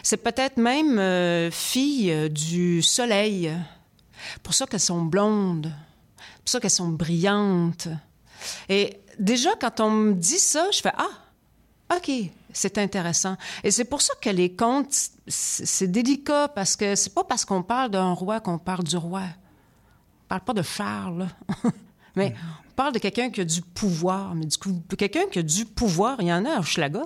C'est 0.01 0.17
peut-être 0.17 0.57
même 0.57 0.97
euh, 0.97 1.51
fille 1.51 2.11
euh, 2.11 2.29
du 2.29 2.81
soleil. 2.81 3.51
Pour 4.41 4.53
ça 4.53 4.65
qu'elles 4.65 4.79
sont 4.79 5.03
blondes. 5.03 5.71
Pour 6.17 6.49
ça 6.49 6.59
qu'elles 6.59 6.71
sont 6.71 6.89
brillantes. 6.89 7.87
Et 8.69 8.99
déjà, 9.19 9.51
quand 9.59 9.79
on 9.79 9.91
me 9.91 10.13
dit 10.13 10.39
ça, 10.39 10.69
je 10.71 10.81
fais 10.81 10.93
Ah, 10.97 11.97
OK, 11.97 12.11
c'est 12.51 12.77
intéressant. 12.77 13.37
Et 13.63 13.71
c'est 13.71 13.85
pour 13.85 14.01
ça 14.01 14.13
que 14.21 14.29
les 14.29 14.55
contes, 14.55 14.93
c'est 15.27 15.87
délicat, 15.87 16.47
parce 16.49 16.75
que 16.75 16.95
c'est 16.95 17.13
pas 17.13 17.23
parce 17.23 17.45
qu'on 17.45 17.63
parle 17.63 17.91
d'un 17.91 18.13
roi 18.13 18.39
qu'on 18.39 18.57
parle 18.57 18.83
du 18.83 18.97
roi. 18.97 19.21
On 19.21 20.27
parle 20.27 20.41
pas 20.41 20.53
de 20.53 20.61
Charles, 20.61 21.19
là. 21.19 21.27
mais 22.15 22.33
on 22.67 22.71
parle 22.75 22.93
de 22.93 22.99
quelqu'un 22.99 23.29
qui 23.29 23.41
a 23.41 23.45
du 23.45 23.61
pouvoir. 23.61 24.35
Mais 24.35 24.45
du 24.45 24.57
coup, 24.57 24.81
quelqu'un 24.97 25.25
qui 25.31 25.39
a 25.39 25.43
du 25.43 25.65
pouvoir, 25.65 26.17
il 26.19 26.27
y 26.27 26.33
en 26.33 26.45
a 26.45 26.51
à 26.51 26.59
Hochelaga. 26.59 27.03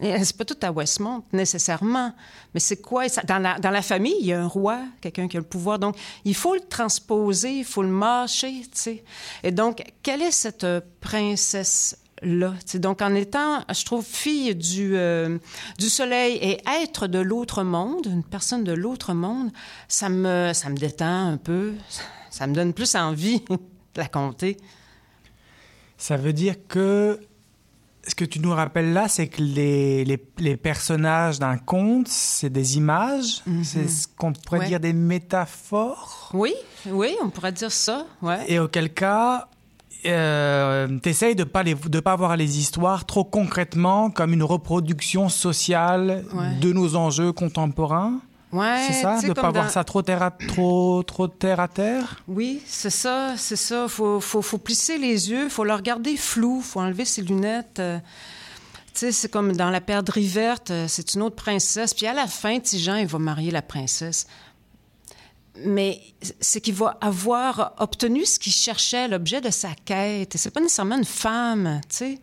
Et 0.00 0.24
C'est 0.24 0.36
pas 0.36 0.44
tout 0.44 0.58
à 0.62 0.70
Westmont, 0.70 1.24
nécessairement. 1.32 2.12
Mais 2.52 2.60
c'est 2.60 2.76
quoi? 2.76 3.06
Dans 3.26 3.38
la, 3.38 3.58
dans 3.58 3.70
la 3.70 3.82
famille, 3.82 4.16
il 4.20 4.26
y 4.26 4.32
a 4.32 4.40
un 4.40 4.46
roi, 4.46 4.80
quelqu'un 5.00 5.26
qui 5.28 5.36
a 5.36 5.40
le 5.40 5.46
pouvoir. 5.46 5.78
Donc, 5.78 5.96
il 6.24 6.34
faut 6.34 6.54
le 6.54 6.60
transposer, 6.60 7.58
il 7.58 7.64
faut 7.64 7.82
le 7.82 7.88
mâcher, 7.88 8.62
tu 8.62 8.68
sais. 8.72 9.04
Et 9.42 9.52
donc, 9.52 9.82
quelle 10.02 10.22
est 10.22 10.30
cette 10.30 10.64
euh, 10.64 10.80
princesse-là? 11.00 12.52
Tu 12.60 12.72
sais, 12.72 12.78
donc, 12.78 13.00
en 13.00 13.14
étant, 13.14 13.64
je 13.72 13.84
trouve, 13.84 14.04
fille 14.04 14.54
du, 14.54 14.96
euh, 14.96 15.38
du 15.78 15.88
soleil 15.88 16.36
et 16.42 16.60
être 16.82 17.06
de 17.06 17.18
l'autre 17.18 17.62
monde, 17.62 18.06
une 18.06 18.24
personne 18.24 18.64
de 18.64 18.72
l'autre 18.72 19.14
monde, 19.14 19.50
ça 19.88 20.08
me, 20.10 20.52
ça 20.52 20.68
me 20.68 20.76
détend 20.76 21.28
un 21.28 21.36
peu. 21.38 21.72
Ça 22.30 22.46
me 22.46 22.54
donne 22.54 22.74
plus 22.74 22.94
envie 22.96 23.42
de 23.50 23.58
la 23.96 24.08
compter. 24.08 24.58
Ça 25.96 26.18
veut 26.18 26.34
dire 26.34 26.56
que 26.68 27.18
ce 28.06 28.14
que 28.14 28.24
tu 28.24 28.38
nous 28.40 28.52
rappelles 28.52 28.92
là, 28.92 29.08
c'est 29.08 29.26
que 29.26 29.42
les, 29.42 30.04
les, 30.04 30.22
les 30.38 30.56
personnages 30.56 31.38
d'un 31.38 31.56
conte, 31.58 32.08
c'est 32.08 32.50
des 32.50 32.76
images, 32.76 33.42
c'est 33.64 33.88
ce 33.88 34.06
qu'on 34.06 34.32
pourrait 34.32 34.60
Ouais. 34.60 34.66
dire 34.68 34.80
des 34.80 34.92
métaphores. 34.92 36.30
Oui, 36.32 36.54
oui, 36.88 37.16
on 37.22 37.30
pourrait 37.30 37.52
dire 37.52 37.72
ça, 37.72 38.06
ouais. 38.22 38.44
Et 38.48 38.58
auquel 38.58 38.92
cas, 38.94 39.48
euh, 40.04 40.98
t'essayes 41.00 41.34
de 41.34 41.44
pas 41.44 41.62
les, 41.62 41.74
de 41.74 42.00
pas 42.00 42.14
voir 42.16 42.36
les 42.36 42.58
histoires 42.58 43.04
trop 43.06 43.24
concrètement 43.24 44.10
comme 44.10 44.32
une 44.32 44.42
reproduction 44.44 45.28
sociale 45.28 46.24
Ouais. 46.32 46.54
de 46.60 46.72
nos 46.72 46.94
enjeux 46.96 47.32
contemporains. 47.32 48.20
Ouais, 48.52 48.86
c'est 48.86 49.02
ça, 49.02 49.20
de 49.20 49.26
comme 49.26 49.34
pas 49.34 49.50
voir 49.50 49.70
ça 49.70 49.82
trop 49.82 50.02
terre 50.02 50.22
à, 50.22 50.30
trop 50.30 51.02
trop 51.02 51.26
terre 51.26 51.58
à 51.58 51.68
terre? 51.68 52.22
Oui, 52.28 52.62
c'est 52.64 52.90
ça, 52.90 53.34
c'est 53.36 53.56
ça. 53.56 53.88
Faut, 53.88 54.20
faut, 54.20 54.40
faut 54.40 54.58
plisser 54.58 54.98
les 54.98 55.30
yeux, 55.30 55.48
faut 55.48 55.64
le 55.64 55.74
regarder 55.74 56.16
flou, 56.16 56.60
faut 56.60 56.80
enlever 56.80 57.04
ses 57.04 57.22
lunettes. 57.22 57.80
euh, 57.80 57.98
tu 58.94 59.00
sais, 59.00 59.12
c'est 59.12 59.28
comme 59.28 59.54
dans 59.54 59.68
La 59.68 59.80
Perdrix 59.80 60.26
verte, 60.26 60.70
euh, 60.70 60.86
c'est 60.88 61.14
une 61.14 61.22
autre 61.22 61.36
princesse. 61.36 61.92
Puis 61.92 62.06
à 62.06 62.14
la 62.14 62.26
fin, 62.26 62.58
Tijan, 62.60 62.94
il 62.96 63.06
va 63.06 63.18
marier 63.18 63.50
la 63.50 63.62
princesse. 63.62 64.26
Mais 65.64 66.00
c'est 66.40 66.60
qu'il 66.60 66.74
va 66.74 66.96
avoir 67.00 67.74
obtenu 67.78 68.24
ce 68.24 68.38
qu'il 68.38 68.52
cherchait, 68.52 69.08
l'objet 69.08 69.40
de 69.40 69.50
sa 69.50 69.70
quête. 69.84 70.34
Et 70.34 70.38
c'est 70.38 70.50
pas 70.50 70.60
nécessairement 70.60 70.96
une 70.96 71.04
femme, 71.04 71.80
tu 71.90 71.96
sais. 71.96 72.18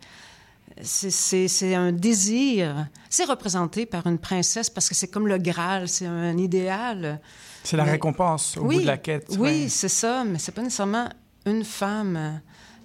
C'est- 0.82 1.74
un 1.74 1.92
désir. 1.92 2.88
C'est 3.08 3.24
représenté 3.24 3.86
par 3.86 4.06
une 4.06 4.18
princesse 4.18 4.68
parce 4.68 4.88
que 4.88 4.94
c'est 4.94 5.06
comme 5.08 5.28
le 5.28 5.38
Graal, 5.38 5.88
c'est 5.88 6.06
un 6.06 6.36
idéal. 6.36 7.20
C'est 7.62 7.76
la 7.76 7.84
Mais- 7.84 7.92
récompense 7.92 8.56
au 8.56 8.62
oui, 8.62 8.76
bout 8.76 8.82
de 8.82 8.86
la 8.86 8.98
quête. 8.98 9.26
Oui, 9.30 9.38
ouais. 9.38 9.66
c'est 9.68 9.88
ça, 9.88 10.24
mais 10.24 10.38
c'est 10.38 10.52
pas 10.52 10.62
nécessairement 10.62 11.08
une 11.46 11.64
femme. 11.64 12.40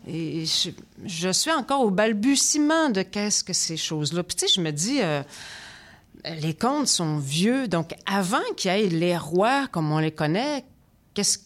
Et 0.07 0.45
je, 0.45 0.69
je 1.05 1.29
suis 1.29 1.51
encore 1.51 1.81
au 1.81 1.89
balbutiement 1.89 2.89
de 2.89 3.01
qu'est-ce 3.01 3.43
que 3.43 3.53
ces 3.53 3.75
choses-là. 3.77 4.23
Puis 4.23 4.35
tu 4.35 4.47
sais, 4.47 4.53
je 4.55 4.61
me 4.61 4.71
dis, 4.71 5.01
euh, 5.01 5.21
les 6.41 6.53
contes 6.53 6.87
sont 6.87 7.17
vieux, 7.17 7.67
donc 7.67 7.93
avant 8.05 8.37
qu'il 8.55 8.71
y 8.71 8.75
ait 8.75 8.87
les 8.87 9.17
rois 9.17 9.67
comme 9.67 9.91
on 9.91 9.99
les 9.99 10.11
connaît, 10.11 10.63
qu'est-ce 11.13 11.39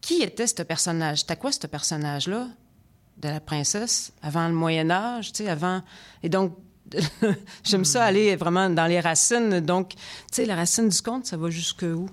qui 0.00 0.22
était 0.22 0.46
ce 0.46 0.62
personnage? 0.62 1.20
C'était 1.20 1.36
quoi 1.36 1.52
ce 1.52 1.66
personnage-là? 1.66 2.48
De 3.18 3.28
la 3.28 3.40
princesse 3.40 4.12
avant 4.22 4.48
le 4.48 4.54
Moyen 4.54 4.90
Âge, 4.90 5.32
tu 5.32 5.44
sais, 5.44 5.50
avant... 5.50 5.82
Et 6.22 6.28
donc, 6.28 6.56
j'aime 7.64 7.84
ça 7.84 8.04
aller 8.04 8.36
vraiment 8.36 8.68
dans 8.70 8.86
les 8.86 9.00
racines. 9.00 9.60
Donc, 9.60 9.90
tu 9.90 9.98
sais, 10.32 10.44
la 10.44 10.56
racine 10.56 10.88
du 10.88 11.00
conte, 11.00 11.26
ça 11.26 11.36
va 11.36 11.50
jusque 11.50 11.82
où? 11.82 12.08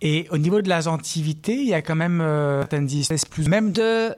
Et 0.00 0.28
au 0.30 0.38
niveau 0.38 0.62
de 0.62 0.68
la 0.68 0.80
gentilité, 0.80 1.54
il 1.54 1.66
y 1.66 1.74
a 1.74 1.82
quand 1.82 1.96
même 1.96 2.20
euh, 2.20 2.60
certaines 2.60 2.88
espèces 2.88 3.24
plus 3.24 3.48
même 3.48 3.72
de 3.72 4.14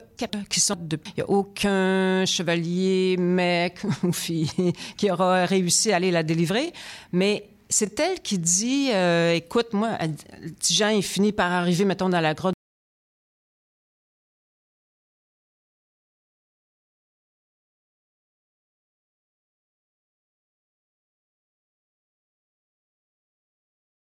qui 0.47 0.59
sont 0.59 0.75
de 0.79 0.99
il 1.07 1.13
n'y 1.17 1.23
a 1.23 1.29
aucun 1.29 2.23
chevalier 2.25 3.15
mec 3.17 3.83
ou 4.03 4.11
fille 4.11 4.51
qui 4.95 5.09
aura 5.09 5.45
réussi 5.45 5.91
à 5.91 5.95
aller 5.95 6.11
la 6.11 6.21
délivrer 6.21 6.71
mais 7.11 7.49
c'est 7.67 7.99
elle 7.99 8.19
qui 8.19 8.37
dit 8.37 8.89
euh, 8.93 9.33
écoute 9.33 9.73
moi 9.73 9.97
Jean 10.69 10.89
il 10.89 11.01
finit 11.01 11.31
par 11.31 11.51
arriver 11.51 11.85
mettons 11.85 12.09
dans 12.09 12.21
la 12.21 12.35
grotte 12.35 12.53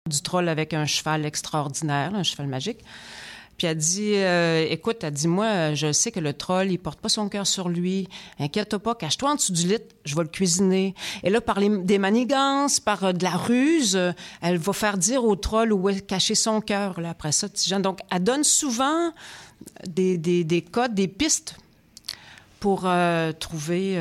du 0.06 0.20
troll 0.20 0.50
avec 0.50 0.74
un 0.74 0.84
cheval 0.84 1.24
extraordinaire, 1.24 2.14
un 2.14 2.22
cheval 2.22 2.46
magique. 2.46 2.80
Puis 3.56 3.66
elle 3.66 3.78
dit, 3.78 4.16
euh, 4.16 4.66
écoute, 4.68 5.02
elle 5.02 5.14
dit, 5.14 5.28
moi, 5.28 5.72
je 5.72 5.92
sais 5.92 6.12
que 6.12 6.20
le 6.20 6.34
troll, 6.34 6.70
il 6.70 6.76
porte 6.76 7.00
pas 7.00 7.08
son 7.08 7.30
cœur 7.30 7.46
sur 7.46 7.70
lui. 7.70 8.10
Inquiète-toi 8.38 8.80
pas, 8.80 8.94
cache-toi 8.94 9.30
en 9.30 9.34
dessous 9.36 9.54
du 9.54 9.66
lit, 9.66 9.78
je 10.04 10.14
vais 10.14 10.24
le 10.24 10.28
cuisiner. 10.28 10.94
Et 11.22 11.30
là, 11.30 11.40
par 11.40 11.58
des 11.58 11.98
manigances, 11.98 12.80
par 12.80 13.02
euh, 13.02 13.12
de 13.12 13.24
la 13.24 13.30
ruse, 13.30 13.96
euh, 13.96 14.12
elle 14.42 14.58
va 14.58 14.74
faire 14.74 14.98
dire 14.98 15.24
au 15.24 15.36
troll 15.36 15.72
où 15.72 15.88
est 15.88 16.06
caché 16.06 16.34
son 16.34 16.60
cœur, 16.60 17.00
là, 17.00 17.08
après 17.08 17.32
ça. 17.32 17.48
Donc, 17.78 18.00
elle 18.10 18.24
donne 18.24 18.44
souvent 18.44 19.10
des, 19.88 20.18
des, 20.18 20.44
des 20.44 20.60
codes, 20.60 20.92
des 20.92 21.08
pistes 21.08 21.56
pour 22.60 22.86
trouver, 23.40 23.98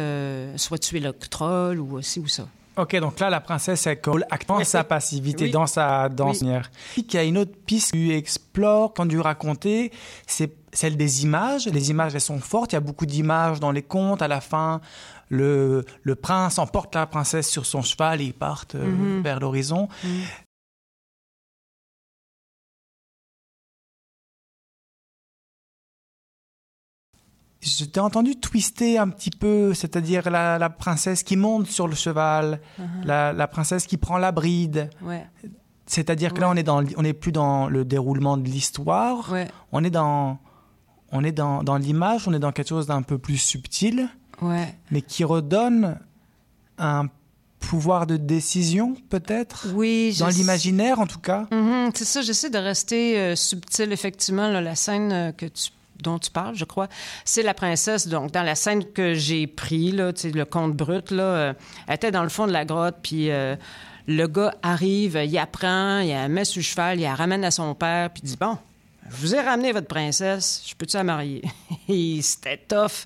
soit 0.58 0.78
tuer 0.78 1.00
le 1.00 1.14
troll 1.14 1.80
ou 1.80 2.02
ci 2.02 2.20
ou 2.20 2.28
ça. 2.28 2.48
Ok, 2.76 2.96
donc 2.98 3.20
là, 3.20 3.30
la 3.30 3.40
princesse, 3.40 3.86
elle 3.86 4.02
colle 4.02 4.26
Oui. 4.50 4.66
sa 4.66 4.84
passivité 4.84 5.46
Oui. 5.46 5.52
dans 5.52 5.68
sa 5.68 6.10
danse. 6.10 6.42
Oui. 6.42 6.50
Il 6.98 7.14
y 7.14 7.18
a 7.18 7.24
une 7.24 7.38
autre 7.38 7.52
piste 7.66 7.92
que 7.92 7.98
tu 7.98 8.14
explores 8.14 8.94
quand 8.94 9.08
tu 9.08 9.20
raconter, 9.20 9.92
c'est 10.26 10.52
celle 10.74 10.98
des 10.98 11.24
images. 11.24 11.68
Les 11.68 11.92
images, 11.92 12.16
elles 12.16 12.22
sont 12.22 12.40
fortes. 12.40 12.72
Il 12.72 12.76
y 12.76 12.78
a 12.78 12.82
beaucoup 12.82 13.06
d'images 13.06 13.60
dans 13.60 13.72
les 13.72 13.84
contes. 13.84 14.24
À 14.24 14.28
la 14.28 14.42
fin, 14.42 14.82
le, 15.30 15.86
le 16.02 16.16
prince 16.16 16.58
emporte 16.58 16.96
la 16.96 17.06
princesse 17.06 17.48
sur 17.48 17.66
son 17.68 17.84
cheval 17.84 18.22
et 18.22 18.26
ils 18.26 18.34
partent 18.34 18.74
euh, 18.76 18.86
Mhm. 18.86 19.22
vers 19.22 19.40
l'horizon. 19.40 19.88
Je 27.66 27.86
t'ai 27.86 28.00
entendu 28.00 28.36
twister 28.36 28.98
un 28.98 29.08
petit 29.10 29.30
peu, 29.30 29.74
c'est-à-dire 29.74 30.30
la, 30.30 30.58
la 30.60 30.70
princesse 30.70 31.24
qui 31.24 31.38
monte 31.38 31.68
sur 31.68 31.88
le 31.88 31.96
cheval, 31.96 32.60
la, 33.06 33.32
la 33.34 33.48
princesse 33.48 33.86
qui 33.88 33.98
prend 33.98 34.18
la 34.18 34.32
bride. 34.32 34.90
Ouais, 35.02 35.26
C'est-à-dire 35.86 36.34
que 36.34 36.42
là, 36.42 36.50
on 36.50 36.56
est 36.56 36.64
dans, 36.64 36.84
on 36.98 37.02
n'est 37.04 37.14
plus 37.14 37.32
dans 37.32 37.68
le 37.70 37.86
déroulement 37.86 38.38
de 38.38 38.46
l'histoire. 38.50 39.32
ouais, 39.32 39.48
On 39.72 39.84
est 39.84 39.90
dans, 39.90 40.40
on 41.12 41.24
est 41.24 41.32
dans, 41.32 41.64
dans 41.64 41.78
l'image. 41.78 42.28
On 42.28 42.34
est 42.34 42.40
dans 42.40 42.52
quelque 42.52 42.70
chose 42.70 42.88
d'un 42.88 43.02
peu 43.02 43.18
plus 43.18 43.38
subtil, 43.38 44.10
mais 44.92 45.02
qui 45.02 45.24
redonne 45.24 46.00
un 46.78 47.06
pouvoir 47.60 48.06
de 48.08 48.18
décision, 48.18 48.94
peut-être, 49.10 49.68
Oui, 49.74 50.14
dans 50.20 50.28
l'imaginaire, 50.28 51.00
en 51.00 51.08
tout 51.08 51.20
cas? 51.20 51.48
Mhm, 51.50 51.92
c'est 51.96 52.04
ça, 52.04 52.22
j'essaie 52.22 52.50
de 52.50 52.58
rester 52.58 53.18
euh, 53.18 53.36
subtil, 53.38 53.94
effectivement. 53.94 54.50
là, 54.50 54.60
la 54.60 54.76
scène 54.76 55.12
euh, 55.14 55.32
que 55.32 55.46
tu, 55.46 55.70
dont 56.02 56.20
tu 56.20 56.32
parles, 56.32 56.56
je 56.56 56.66
crois, 56.66 56.88
c'est 57.26 57.44
la 57.44 57.54
princesse. 57.54 58.08
Donc, 58.08 58.32
dans 58.32 58.44
la 58.44 58.56
scène 58.56 58.86
que 58.86 59.14
j'ai 59.14 59.48
pris, 59.48 59.92
là, 59.92 60.14
tu 60.14 60.22
sais, 60.22 60.32
le 60.32 60.46
conte 60.46 60.74
brut, 60.74 61.12
là, 61.12 61.24
euh, 61.24 61.54
elle 61.88 61.96
était 61.96 62.12
dans 62.12 62.24
le 62.24 62.30
fond 62.30 62.48
de 62.48 62.52
la 62.52 62.66
grotte, 62.66 62.98
puis 63.02 63.32
euh, 63.32 63.56
le 64.08 64.28
gars 64.28 64.54
arrive, 64.62 65.22
il 65.26 65.38
apprend, 65.38 66.00
il 66.00 66.10
la 66.10 66.28
met 66.28 66.46
sur 66.46 66.60
le 66.60 66.64
cheval, 66.64 67.00
il 67.00 67.04
la 67.04 67.16
ramène 67.16 67.44
à 67.46 67.52
son 67.52 67.74
père, 67.76 68.10
puis 68.10 68.24
dit 68.24 68.38
Bon, 68.38 68.58
je 69.10 69.16
vous 69.18 69.36
ai 69.36 69.42
ramené 69.42 69.72
votre 69.72 69.88
princesse, 69.88 70.64
je 70.68 70.76
peux-tu 70.76 70.98
la 70.98 71.04
marier? 71.04 71.42
C'était 72.22 72.58
tough. 72.58 73.06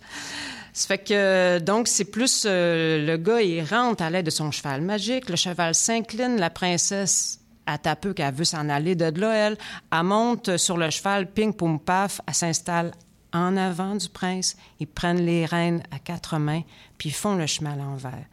Ça 0.74 0.88
fait 0.88 1.00
que, 1.00 1.58
donc, 1.60 1.88
c'est 1.88 2.06
plus 2.06 2.44
euh, 2.46 3.04
le 3.04 3.18
gars, 3.18 3.42
il 3.42 3.64
rentre 3.64 4.04
à 4.04 4.12
l'aide 4.12 4.28
de 4.28 4.32
son 4.32 4.52
cheval 4.52 4.82
magique, 4.82 5.28
le 5.28 5.36
cheval 5.36 5.74
s'incline, 5.74 6.38
la 6.38 6.52
princesse, 6.52 7.40
à 7.68 7.78
ta 7.78 7.96
peu 7.96 8.14
qu'elle 8.14 8.34
veut 8.34 8.46
s'en 8.46 8.70
aller 8.70 8.96
de 8.96 9.20
là, 9.20 9.34
elle, 9.34 9.58
elle 9.92 10.04
monte 10.04 10.58
sur 10.58 10.78
le 10.78 10.90
cheval, 10.90 11.32
ping, 11.32 11.54
poum, 11.54 11.80
paf, 11.80 12.22
elle 12.26 12.34
s'installe 12.34 12.92
en 13.34 13.58
avant 13.58 13.96
du 13.96 14.10
prince, 14.10 14.56
ils 14.80 14.88
prennent 14.88 15.26
les 15.26 15.46
rênes 15.46 15.84
à 15.92 16.00
quatre 16.00 16.38
mains, 16.40 16.64
puis 16.98 17.10
ils 17.10 17.16
font 17.16 17.36
le 17.36 17.46
chemin 17.46 17.74
à 17.74 17.76
l'envers. 17.76 18.26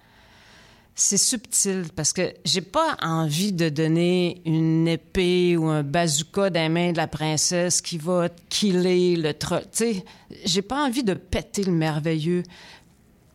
C'est 0.96 1.18
subtil 1.18 1.86
parce 1.96 2.12
que 2.12 2.34
j'ai 2.44 2.60
pas 2.60 2.96
envie 3.02 3.52
de 3.52 3.68
donner 3.68 4.40
une 4.46 4.86
épée 4.86 5.56
ou 5.56 5.66
un 5.66 5.82
bazooka 5.82 6.50
dans 6.50 6.60
les 6.60 6.68
mains 6.68 6.92
de 6.92 6.98
la 6.98 7.08
princesse 7.08 7.80
qui 7.80 7.98
va 7.98 8.28
killer 8.48 9.16
le 9.16 9.34
troll. 9.34 9.62
Tu 9.62 9.68
sais, 9.72 10.04
j'ai 10.44 10.62
pas 10.62 10.84
envie 10.84 11.02
de 11.02 11.14
péter 11.14 11.64
le 11.64 11.72
merveilleux. 11.72 12.44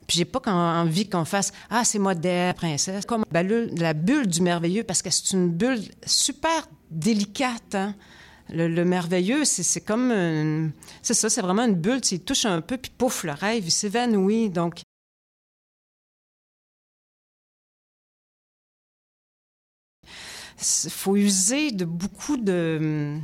Puis 0.10 0.18
j'ai 0.18 0.26
pas 0.26 0.42
envie 0.52 1.08
qu'on 1.08 1.24
fasse 1.24 1.52
ah 1.70 1.84
c'est 1.86 2.00
moderne 2.00 2.56
princesse 2.56 3.06
comme 3.06 3.24
la 3.32 3.44
bulle, 3.44 3.70
la 3.78 3.94
bulle 3.94 4.26
du 4.26 4.42
merveilleux 4.42 4.84
parce 4.84 5.04
que 5.04 5.12
c'est 5.12 5.34
une 5.34 5.52
bulle 5.52 5.80
super 6.04 6.68
délicate. 6.90 7.76
Hein? 7.76 7.94
Le, 8.52 8.68
le 8.68 8.86
merveilleux, 8.86 9.46
c'est 9.46 9.82
comme 9.82 10.12
une- 10.12 10.72
c'est 11.04 11.14
ça, 11.14 11.30
c'est 11.30 11.42
vraiment 11.44 11.66
une 11.66 11.76
bulle. 11.76 12.02
Tu 12.02 12.20
touche 12.20 12.46
un 12.46 12.62
peu 12.62 12.78
puis 12.78 12.92
pouf 12.98 13.24
le 13.24 13.34
rêve, 13.34 13.70
s'évanouit. 13.70 14.50
Donc 14.50 14.82
faut 20.90 21.16
user 21.16 21.72
de 21.72 21.86
beaucoup 21.86 22.38
de, 22.38 23.18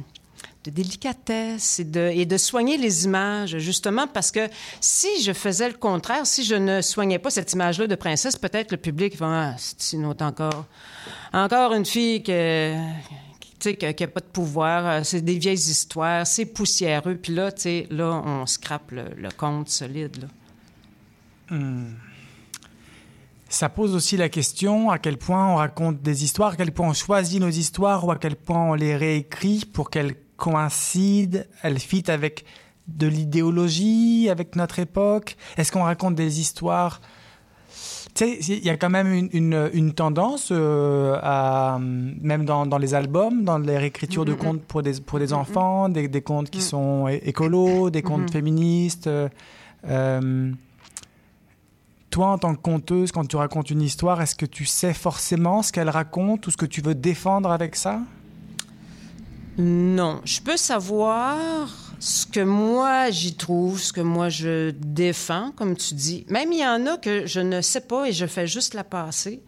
de 0.65 0.71
délicatesse 0.71 1.79
et 1.79 2.25
de, 2.25 2.37
soigner 2.37 2.77
les 2.77 3.05
images, 3.05 3.57
justement, 3.57 4.07
parce 4.07 4.31
que 4.31 4.49
si 4.81 5.21
je 5.21 5.31
faisais 5.31 5.69
le 5.69 5.75
contraire, 5.75 6.25
si 6.25 6.43
je 6.43 6.55
ne 6.55 6.81
soignais 6.81 7.19
pas 7.19 7.29
cette 7.29 7.53
image-là 7.53 7.87
de 7.87 7.95
princesse, 7.95 8.35
peut-être 8.35 8.71
le 8.71 8.77
public 8.77 9.15
va 9.17 9.25
ah, 9.27 9.55
c'est 9.57 9.95
une 9.95 10.05
autre 10.05 10.23
encore. 10.23 10.65
Encore 11.33 11.73
une 11.73 11.85
fille 11.85 12.23
que, 12.23 12.75
qui, 13.59 13.77
n'a 13.83 14.07
pas 14.07 14.19
de 14.19 14.25
pouvoir, 14.25 14.87
euh, 14.87 15.01
c'est 15.03 15.21
des 15.21 15.37
vieilles 15.37 15.55
histoires, 15.55 16.25
c'est 16.25 16.45
poussiéreux. 16.45 17.15
Puis 17.15 17.33
là, 17.33 17.49
là, 17.89 18.21
on 18.25 18.45
scrape 18.45 18.91
le, 18.91 19.29
conte 19.35 19.69
solide. 19.69 20.27
Là. 21.49 21.57
Ça 23.49 23.69
pose 23.69 23.93
aussi 23.93 24.17
la 24.17 24.29
question 24.29 24.89
à 24.89 24.97
quel 24.97 25.17
point 25.17 25.47
on 25.53 25.55
raconte 25.57 26.01
des 26.01 26.23
histoires, 26.23 26.53
à 26.53 26.55
quel 26.55 26.71
point 26.71 26.89
on 26.89 26.93
choisit 26.93 27.39
nos 27.39 27.49
histoires 27.49 28.05
ou 28.05 28.11
à 28.11 28.17
quel 28.17 28.35
point 28.35 28.71
on 28.71 28.73
les 28.73 28.95
réécrit 28.95 29.65
pour 29.71 29.89
qu'elles 29.89 30.15
coïncident, 30.37 31.39
elles 31.63 31.79
fit 31.79 32.09
avec 32.09 32.45
de 32.87 33.07
l'idéologie, 33.07 34.29
avec 34.29 34.55
notre 34.55 34.79
époque? 34.79 35.37
Est-ce 35.57 35.71
qu'on 35.71 35.83
raconte 35.83 36.15
des 36.15 36.39
histoires? 36.39 37.01
Tu 38.13 38.25
sais, 38.25 38.53
il 38.53 38.63
y 38.65 38.69
a 38.69 38.77
quand 38.77 38.89
même 38.89 39.11
une, 39.11 39.29
une, 39.33 39.69
une 39.73 39.93
tendance 39.93 40.49
euh, 40.51 41.19
à, 41.21 41.77
même 41.81 42.45
dans, 42.45 42.65
dans 42.65 42.77
les 42.77 42.93
albums, 42.93 43.43
dans 43.43 43.57
les 43.57 43.77
réécritures 43.77 44.23
de 44.23 44.33
contes 44.33 44.61
pour 44.61 44.81
des, 44.83 45.01
pour 45.01 45.19
des 45.19 45.33
enfants, 45.33 45.89
des, 45.89 46.07
des 46.07 46.21
contes 46.21 46.49
qui 46.49 46.61
sont 46.61 47.07
écolos, 47.09 47.89
des 47.89 48.01
contes 48.03 48.31
féministes. 48.31 49.07
euh, 49.07 49.27
euh, 49.87 50.51
toi, 52.09 52.27
en 52.27 52.37
tant 52.37 52.55
que 52.55 52.61
conteuse, 52.61 53.11
quand 53.11 53.27
tu 53.27 53.35
racontes 53.35 53.69
une 53.69 53.81
histoire, 53.81 54.21
est-ce 54.21 54.35
que 54.35 54.45
tu 54.45 54.63
sais 54.63 54.93
forcément 54.93 55.61
ce 55.61 55.73
qu'elle 55.73 55.89
raconte 55.89 56.47
ou 56.47 56.51
ce 56.51 56.55
que 56.55 56.65
tu 56.65 56.79
veux 56.81 56.95
défendre 56.95 57.51
avec 57.51 57.75
ça? 57.75 57.99
Non, 59.57 60.21
je 60.25 60.41
peux 60.41 60.57
savoir 60.57 61.69
ce 61.99 62.25
que 62.25 62.41
moi 62.41 63.09
j'y 63.09 63.35
trouve, 63.35 63.79
ce 63.79 63.93
que 63.93 64.01
moi 64.01 64.27
je 64.27 64.71
défends, 64.71 65.51
comme 65.55 65.77
tu 65.77 65.93
dis. 65.93 66.25
Même 66.29 66.51
il 66.51 66.59
y 66.59 66.67
en 66.67 66.85
a 66.87 66.97
que 66.97 67.25
je 67.25 67.39
ne 67.39 67.61
sais 67.61 67.81
pas 67.81 68.07
et 68.07 68.11
je 68.11 68.25
fais 68.25 68.47
juste 68.47 68.73
la 68.73 68.83
passer. 68.83 69.41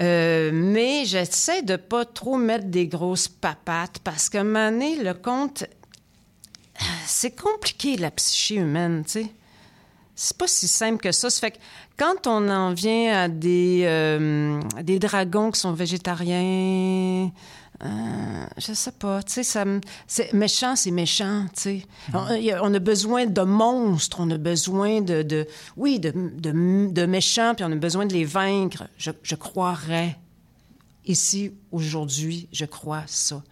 Euh, 0.00 0.50
mais 0.52 1.04
j'essaie 1.04 1.62
de 1.62 1.76
pas 1.76 2.04
trop 2.04 2.36
mettre 2.36 2.66
des 2.66 2.86
grosses 2.86 3.28
papates 3.28 4.00
parce 4.00 4.32
moment 4.34 4.70
donné, 4.70 5.02
le 5.02 5.14
conte, 5.14 5.64
c'est 7.06 7.34
compliqué 7.40 7.96
la 7.96 8.10
psyché 8.10 8.56
humaine, 8.56 9.04
tu 9.04 9.22
sais. 9.22 9.26
C'est 10.16 10.36
pas 10.36 10.46
si 10.46 10.68
simple 10.68 11.02
que 11.02 11.10
ça. 11.10 11.28
Ça 11.28 11.40
fait 11.40 11.52
que 11.52 11.58
quand 11.96 12.26
on 12.26 12.48
en 12.48 12.72
vient 12.72 13.22
à 13.22 13.28
des, 13.28 13.82
euh, 13.84 14.60
des 14.82 15.00
dragons 15.00 15.50
qui 15.50 15.58
sont 15.58 15.72
végétariens, 15.72 17.32
euh, 17.84 17.88
je 18.56 18.72
sais 18.72 18.92
pas, 18.92 19.22
tu 19.22 19.32
sais, 19.32 19.42
ça 19.42 19.64
c'est 20.06 20.32
méchant, 20.32 20.74
c'est 20.76 20.90
méchant, 20.90 21.46
tu 21.54 21.60
sais. 21.62 21.82
On, 22.14 22.18
a- 22.18 22.62
on 22.62 22.72
a 22.72 22.78
besoin 22.78 23.26
de 23.26 23.42
monstres, 23.42 24.18
on 24.20 24.30
a 24.30 24.38
besoin 24.38 25.00
de, 25.02 25.22
de 25.22 25.46
oui, 25.76 26.00
de, 26.00 26.10
de, 26.10 26.90
de 26.90 27.06
méchants, 27.06 27.54
puis 27.54 27.64
on 27.64 27.72
a 27.72 27.76
besoin 27.76 28.06
de 28.06 28.12
les 28.14 28.24
vaincre. 28.24 28.84
Je, 28.96 29.10
je 29.22 29.34
croirais 29.34 30.16
ici 31.06 31.52
aujourd'hui, 31.72 32.48
je 32.52 32.64
crois 32.64 33.02
ça. 33.06 33.42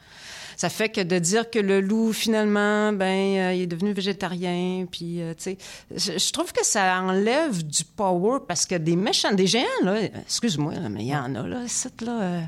Ça 0.56 0.68
fait 0.68 0.90
que 0.90 1.00
de 1.00 1.18
dire 1.18 1.50
que 1.50 1.58
le 1.58 1.80
loup 1.80 2.12
finalement, 2.12 2.92
ben, 2.92 3.36
euh, 3.38 3.54
il 3.54 3.62
est 3.62 3.66
devenu 3.66 3.92
végétarien, 3.92 4.86
puis 4.90 5.20
euh, 5.20 5.34
tu 5.34 5.42
sais, 5.44 5.58
je, 5.94 6.18
je 6.18 6.32
trouve 6.32 6.52
que 6.52 6.64
ça 6.64 7.00
enlève 7.02 7.66
du 7.66 7.84
power 7.84 8.38
parce 8.46 8.64
que 8.66 8.76
des 8.76 8.94
méchants, 8.96 9.32
des 9.32 9.46
géants 9.46 9.64
là, 9.82 10.02
excuse-moi, 10.02 10.74
mais 10.90 11.02
il 11.04 11.08
y 11.08 11.16
en 11.16 11.34
a 11.34 11.46
là, 11.46 11.64
ici, 11.64 11.88
là. 12.00 12.42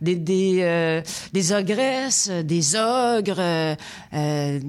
Des, 0.00 0.16
des, 0.16 0.58
euh, 0.62 1.02
des 1.32 1.52
ogresses, 1.52 2.28
des 2.28 2.74
ogres, 2.76 3.38
euh, 3.38 3.74
euh, 4.14 4.60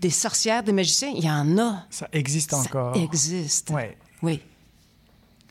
des 0.00 0.10
sorcières, 0.10 0.62
des 0.62 0.72
magiciens. 0.72 1.12
Il 1.14 1.24
y 1.24 1.30
en 1.30 1.58
a. 1.58 1.86
Ça 1.90 2.08
existe 2.12 2.54
encore. 2.54 2.94
Ça 2.94 3.02
existe. 3.02 3.70
Ouais. 3.70 3.96
Oui. 4.22 4.40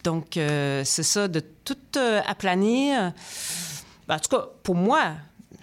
Donc, 0.03 0.33
c'est 0.33 0.83
ça, 1.03 1.27
de 1.27 1.39
tout 1.39 1.77
aplanir. 2.25 3.13
Ben, 4.07 4.15
en 4.15 4.19
tout 4.19 4.36
cas, 4.36 4.45
pour 4.62 4.75
moi, 4.75 5.13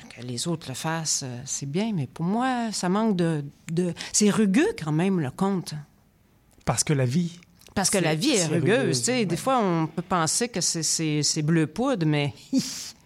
que 0.08 0.22
les 0.22 0.48
autres 0.48 0.68
le 0.68 0.74
fassent, 0.74 1.24
c'est 1.44 1.70
bien, 1.70 1.92
mais 1.94 2.06
pour 2.06 2.24
moi, 2.24 2.72
ça 2.72 2.88
manque 2.88 3.16
de. 3.16 3.44
de... 3.70 3.92
C'est 4.12 4.30
rugueux 4.30 4.74
quand 4.82 4.92
même, 4.92 5.20
le 5.20 5.30
conte. 5.30 5.74
Parce 6.64 6.84
que 6.84 6.94
la 6.94 7.04
vie. 7.04 7.38
Parce 7.74 7.90
que 7.90 7.98
la 7.98 8.14
vie 8.14 8.30
est, 8.30 8.46
rugueuse. 8.46 8.78
rugueuse, 8.78 8.98
tu 8.98 9.04
sais. 9.04 9.12
ouais. 9.12 9.26
Des 9.26 9.36
fois, 9.36 9.58
on 9.58 9.86
peut 9.86 10.02
penser 10.02 10.48
que 10.48 10.60
c'est 10.60 11.42
bleu 11.42 11.66
poudre, 11.66 12.06
mais. 12.06 12.34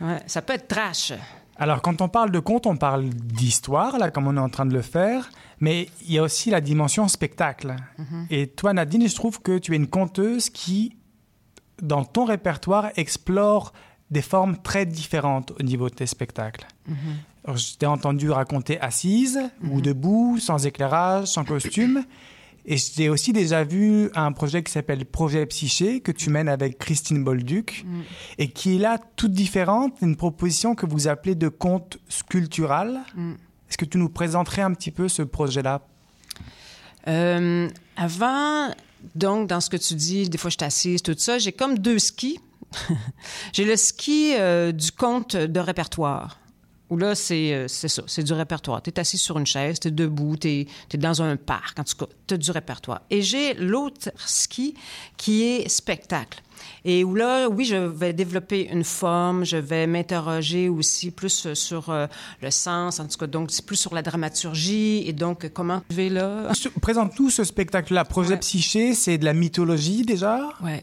Ouais, 0.00 0.20
ça 0.26 0.42
peut 0.42 0.52
être 0.54 0.68
trash. 0.68 1.12
Alors, 1.56 1.82
quand 1.82 2.00
on 2.00 2.08
parle 2.08 2.30
de 2.30 2.40
conte, 2.40 2.66
on 2.66 2.76
parle 2.76 3.08
d'histoire, 3.08 3.98
là, 3.98 4.10
comme 4.10 4.26
on 4.26 4.36
est 4.36 4.40
en 4.40 4.48
train 4.48 4.66
de 4.66 4.74
le 4.74 4.82
faire, 4.82 5.30
mais 5.60 5.88
il 6.04 6.12
y 6.12 6.18
a 6.18 6.22
aussi 6.22 6.50
la 6.50 6.60
dimension 6.60 7.06
spectacle. 7.06 7.76
Et 8.30 8.48
toi, 8.48 8.72
Nadine, 8.72 9.08
je 9.08 9.14
trouve 9.14 9.40
que 9.40 9.58
tu 9.58 9.72
es 9.72 9.76
une 9.76 9.86
conteuse 9.86 10.50
qui, 10.50 10.96
dans 11.80 12.04
ton 12.04 12.24
répertoire, 12.24 12.90
explore 12.96 13.72
des 14.10 14.22
formes 14.22 14.56
très 14.58 14.84
différentes 14.84 15.52
au 15.58 15.62
niveau 15.62 15.88
de 15.88 15.94
tes 15.94 16.06
spectacles. 16.06 16.66
Alors, 17.44 17.56
je 17.56 17.76
t'ai 17.76 17.86
entendu 17.86 18.30
raconter 18.30 18.80
assise 18.80 19.40
ou 19.62 19.80
debout, 19.80 20.38
sans 20.40 20.66
éclairage, 20.66 21.28
sans 21.28 21.44
costume. 21.44 22.04
Et 22.66 22.78
je 22.78 22.92
t'ai 22.92 23.08
aussi 23.08 23.32
déjà 23.32 23.62
vu 23.62 24.10
un 24.14 24.32
projet 24.32 24.62
qui 24.62 24.72
s'appelle 24.72 25.04
Projet 25.04 25.44
Psyché, 25.46 26.00
que 26.00 26.12
tu 26.12 26.30
mènes 26.30 26.48
avec 26.48 26.78
Christine 26.78 27.22
Bolduc, 27.22 27.84
et 28.38 28.48
qui 28.48 28.76
est 28.76 28.78
là 28.78 28.98
toute 29.16 29.32
différente, 29.32 29.94
une 30.00 30.16
proposition 30.16 30.74
que 30.74 30.86
vous 30.86 31.06
appelez 31.08 31.34
de 31.34 31.48
conte 31.48 31.98
sculptural. 32.08 33.00
Est-ce 33.68 33.76
que 33.76 33.84
tu 33.84 33.98
nous 33.98 34.08
présenterais 34.08 34.62
un 34.62 34.72
petit 34.72 34.90
peu 34.90 35.08
ce 35.08 35.22
projet-là? 35.22 35.86
Euh, 37.06 37.68
avant, 37.96 38.70
donc, 39.14 39.48
dans 39.48 39.60
ce 39.60 39.68
que 39.68 39.76
tu 39.76 39.94
dis, 39.94 40.28
des 40.28 40.38
fois 40.38 40.50
je 40.50 40.56
t'assise, 40.56 41.02
tout 41.02 41.14
ça, 41.16 41.38
j'ai 41.38 41.52
comme 41.52 41.78
deux 41.78 41.98
skis. 41.98 42.40
j'ai 43.52 43.64
le 43.64 43.76
ski 43.76 44.34
euh, 44.38 44.72
du 44.72 44.90
conte 44.90 45.36
de 45.36 45.60
répertoire. 45.60 46.38
Où 46.90 46.96
là, 46.96 47.14
c'est 47.14 47.54
euh, 47.54 47.68
c'est 47.68 47.88
ça, 47.88 48.02
c'est 48.06 48.22
du 48.22 48.32
répertoire. 48.32 48.82
Tu 48.82 48.90
es 48.90 49.00
assis 49.00 49.18
sur 49.18 49.38
une 49.38 49.46
chaise, 49.46 49.80
tu 49.80 49.88
es 49.88 49.90
debout, 49.90 50.36
tu 50.36 50.48
es, 50.48 50.96
dans 50.96 51.22
un 51.22 51.36
parc, 51.36 51.78
en 51.78 51.84
tout 51.84 51.96
cas, 51.96 52.12
tu 52.26 52.34
as 52.34 52.36
du 52.36 52.50
répertoire. 52.50 53.00
Et 53.10 53.22
j'ai 53.22 53.54
l'autre 53.54 54.10
ski 54.16 54.74
qui 55.16 55.44
est 55.44 55.68
spectacle. 55.68 56.42
Et 56.84 57.04
où 57.04 57.14
là, 57.14 57.48
oui, 57.48 57.64
je 57.64 57.76
vais 57.76 58.12
développer 58.12 58.68
une 58.70 58.84
forme, 58.84 59.44
je 59.44 59.56
vais 59.56 59.86
m'interroger 59.86 60.68
aussi 60.68 61.10
plus 61.10 61.46
euh, 61.46 61.54
sur 61.54 61.88
euh, 61.90 62.06
le 62.42 62.50
sens, 62.50 63.00
en 63.00 63.06
tout 63.06 63.16
cas, 63.18 63.26
donc 63.26 63.50
c'est 63.50 63.64
plus 63.64 63.76
sur 63.76 63.94
la 63.94 64.02
dramaturgie 64.02 65.04
et 65.06 65.12
donc 65.12 65.48
comment 65.52 65.82
je 65.90 65.96
vais 65.96 66.08
là. 66.08 66.52
Ce- 66.54 66.68
Présente-nous 66.68 67.30
ce 67.30 67.44
spectacle-là. 67.44 68.04
Projet 68.04 68.30
Ouais. 68.34 68.38
Psyché, 68.38 68.94
c'est 68.94 69.18
de 69.18 69.24
la 69.24 69.32
mythologie 69.34 70.02
déjà 70.02 70.40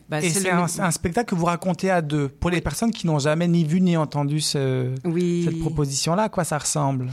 ben, 0.09 0.23
Et 0.23 0.29
c'est 0.29 0.43
le- 0.43 0.51
un, 0.53 0.65
un 0.79 0.91
spectacle 0.91 1.29
que 1.29 1.35
vous 1.35 1.45
racontez 1.45 1.89
à 1.89 2.01
deux. 2.01 2.27
Pour 2.29 2.49
les 2.49 2.61
personnes 2.61 2.91
qui 2.91 3.07
n'ont 3.07 3.19
jamais 3.19 3.47
ni 3.47 3.63
vu 3.63 3.81
ni 3.81 3.95
entendu 3.97 4.41
ce- 4.41 4.93
Oui. 5.05 5.43
cette 5.45 5.59
proposition-là, 5.59 6.23
à 6.23 6.29
quoi 6.29 6.43
ça 6.43 6.57
ressemble? 6.57 7.11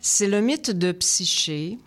C'est 0.00 0.26
le 0.26 0.40
mythe 0.40 0.70
de 0.70 0.92
Psyché. 0.92 1.78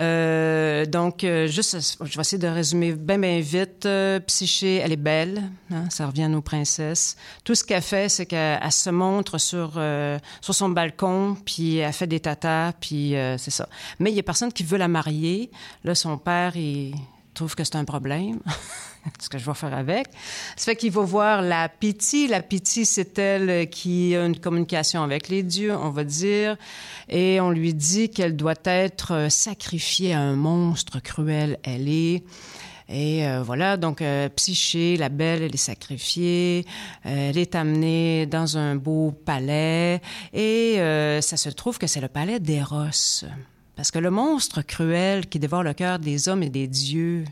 Euh, 0.00 0.86
donc, 0.86 1.24
euh, 1.24 1.46
juste, 1.48 1.76
je 2.04 2.16
vais 2.16 2.20
essayer 2.20 2.38
de 2.38 2.48
résumer 2.48 2.92
bien, 2.92 3.18
bien 3.18 3.40
vite. 3.40 3.86
Euh, 3.86 4.20
Psyché, 4.20 4.76
elle 4.76 4.92
est 4.92 4.96
belle, 4.96 5.42
hein, 5.72 5.84
ça 5.90 6.06
revient 6.06 6.24
à 6.24 6.28
nos 6.28 6.40
princesses. 6.40 7.16
Tout 7.44 7.54
ce 7.54 7.64
qu'elle 7.64 7.82
fait, 7.82 8.08
c'est 8.08 8.26
qu'elle 8.26 8.60
elle 8.62 8.72
se 8.72 8.90
montre 8.90 9.38
sur, 9.38 9.80
sur 10.40 10.54
son 10.54 10.68
balcon, 10.68 11.36
puis 11.44 11.76
elle 11.76 11.92
fait 11.92 12.06
des 12.06 12.20
tatas, 12.20 12.72
puis 12.80 13.14
c'est 13.38 13.50
ça. 13.50 13.68
Mais 13.98 14.10
il 14.10 14.16
y 14.16 14.20
a 14.20 14.24
personne 14.24 14.52
qui 14.52 14.64
veut 14.64 14.78
la 14.78 14.88
marier. 14.88 15.50
Là, 15.84 15.94
son 15.94 16.18
père, 16.18 16.56
il 16.56 16.94
trouve 17.38 17.54
que 17.54 17.64
c'est 17.64 17.76
un 17.76 17.84
problème. 17.84 18.38
ce 19.20 19.28
que 19.28 19.38
je 19.38 19.44
vais 19.44 19.54
faire 19.54 19.74
avec. 19.74 20.08
Ça 20.56 20.66
fait 20.66 20.76
qu'il 20.76 20.92
va 20.92 21.02
voir 21.02 21.42
la 21.42 21.68
pitié. 21.68 22.28
La 22.28 22.42
pitié, 22.42 22.84
c'est 22.84 23.18
elle 23.18 23.68
qui 23.70 24.14
a 24.14 24.26
une 24.26 24.38
communication 24.38 25.02
avec 25.02 25.28
les 25.28 25.42
dieux, 25.42 25.74
on 25.74 25.90
va 25.90 26.04
dire. 26.04 26.56
Et 27.08 27.40
on 27.40 27.50
lui 27.50 27.74
dit 27.74 28.10
qu'elle 28.10 28.36
doit 28.36 28.54
être 28.64 29.28
sacrifiée 29.30 30.12
à 30.12 30.20
un 30.20 30.34
monstre 30.34 31.00
cruel. 31.00 31.58
Elle 31.62 31.88
est. 31.88 32.24
Et 32.88 33.26
euh, 33.26 33.42
voilà, 33.42 33.76
donc 33.76 34.00
euh, 34.00 34.28
Psyché, 34.30 34.96
la 34.96 35.10
belle, 35.10 35.42
elle 35.42 35.54
est 35.54 35.58
sacrifiée, 35.58 36.64
Euh, 37.04 37.30
elle 37.30 37.38
est 37.38 37.54
amenée 37.54 38.26
dans 38.26 38.56
un 38.56 38.76
beau 38.76 39.12
palais, 39.12 40.00
et 40.32 40.80
euh, 40.80 41.20
ça 41.20 41.36
se 41.36 41.50
trouve 41.50 41.78
que 41.78 41.86
c'est 41.86 42.00
le 42.00 42.08
palais 42.08 42.40
d'Eros. 42.40 43.24
Parce 43.78 43.92
que 43.92 44.00
le 44.00 44.10
monstre 44.10 44.62
cruel 44.62 45.28
qui 45.28 45.38
dévore 45.38 45.62
le 45.62 45.72
cœur 45.72 46.00
des 46.00 46.28
hommes 46.28 46.42
et 46.42 46.50
des 46.50 46.66
dieux, 46.66 47.22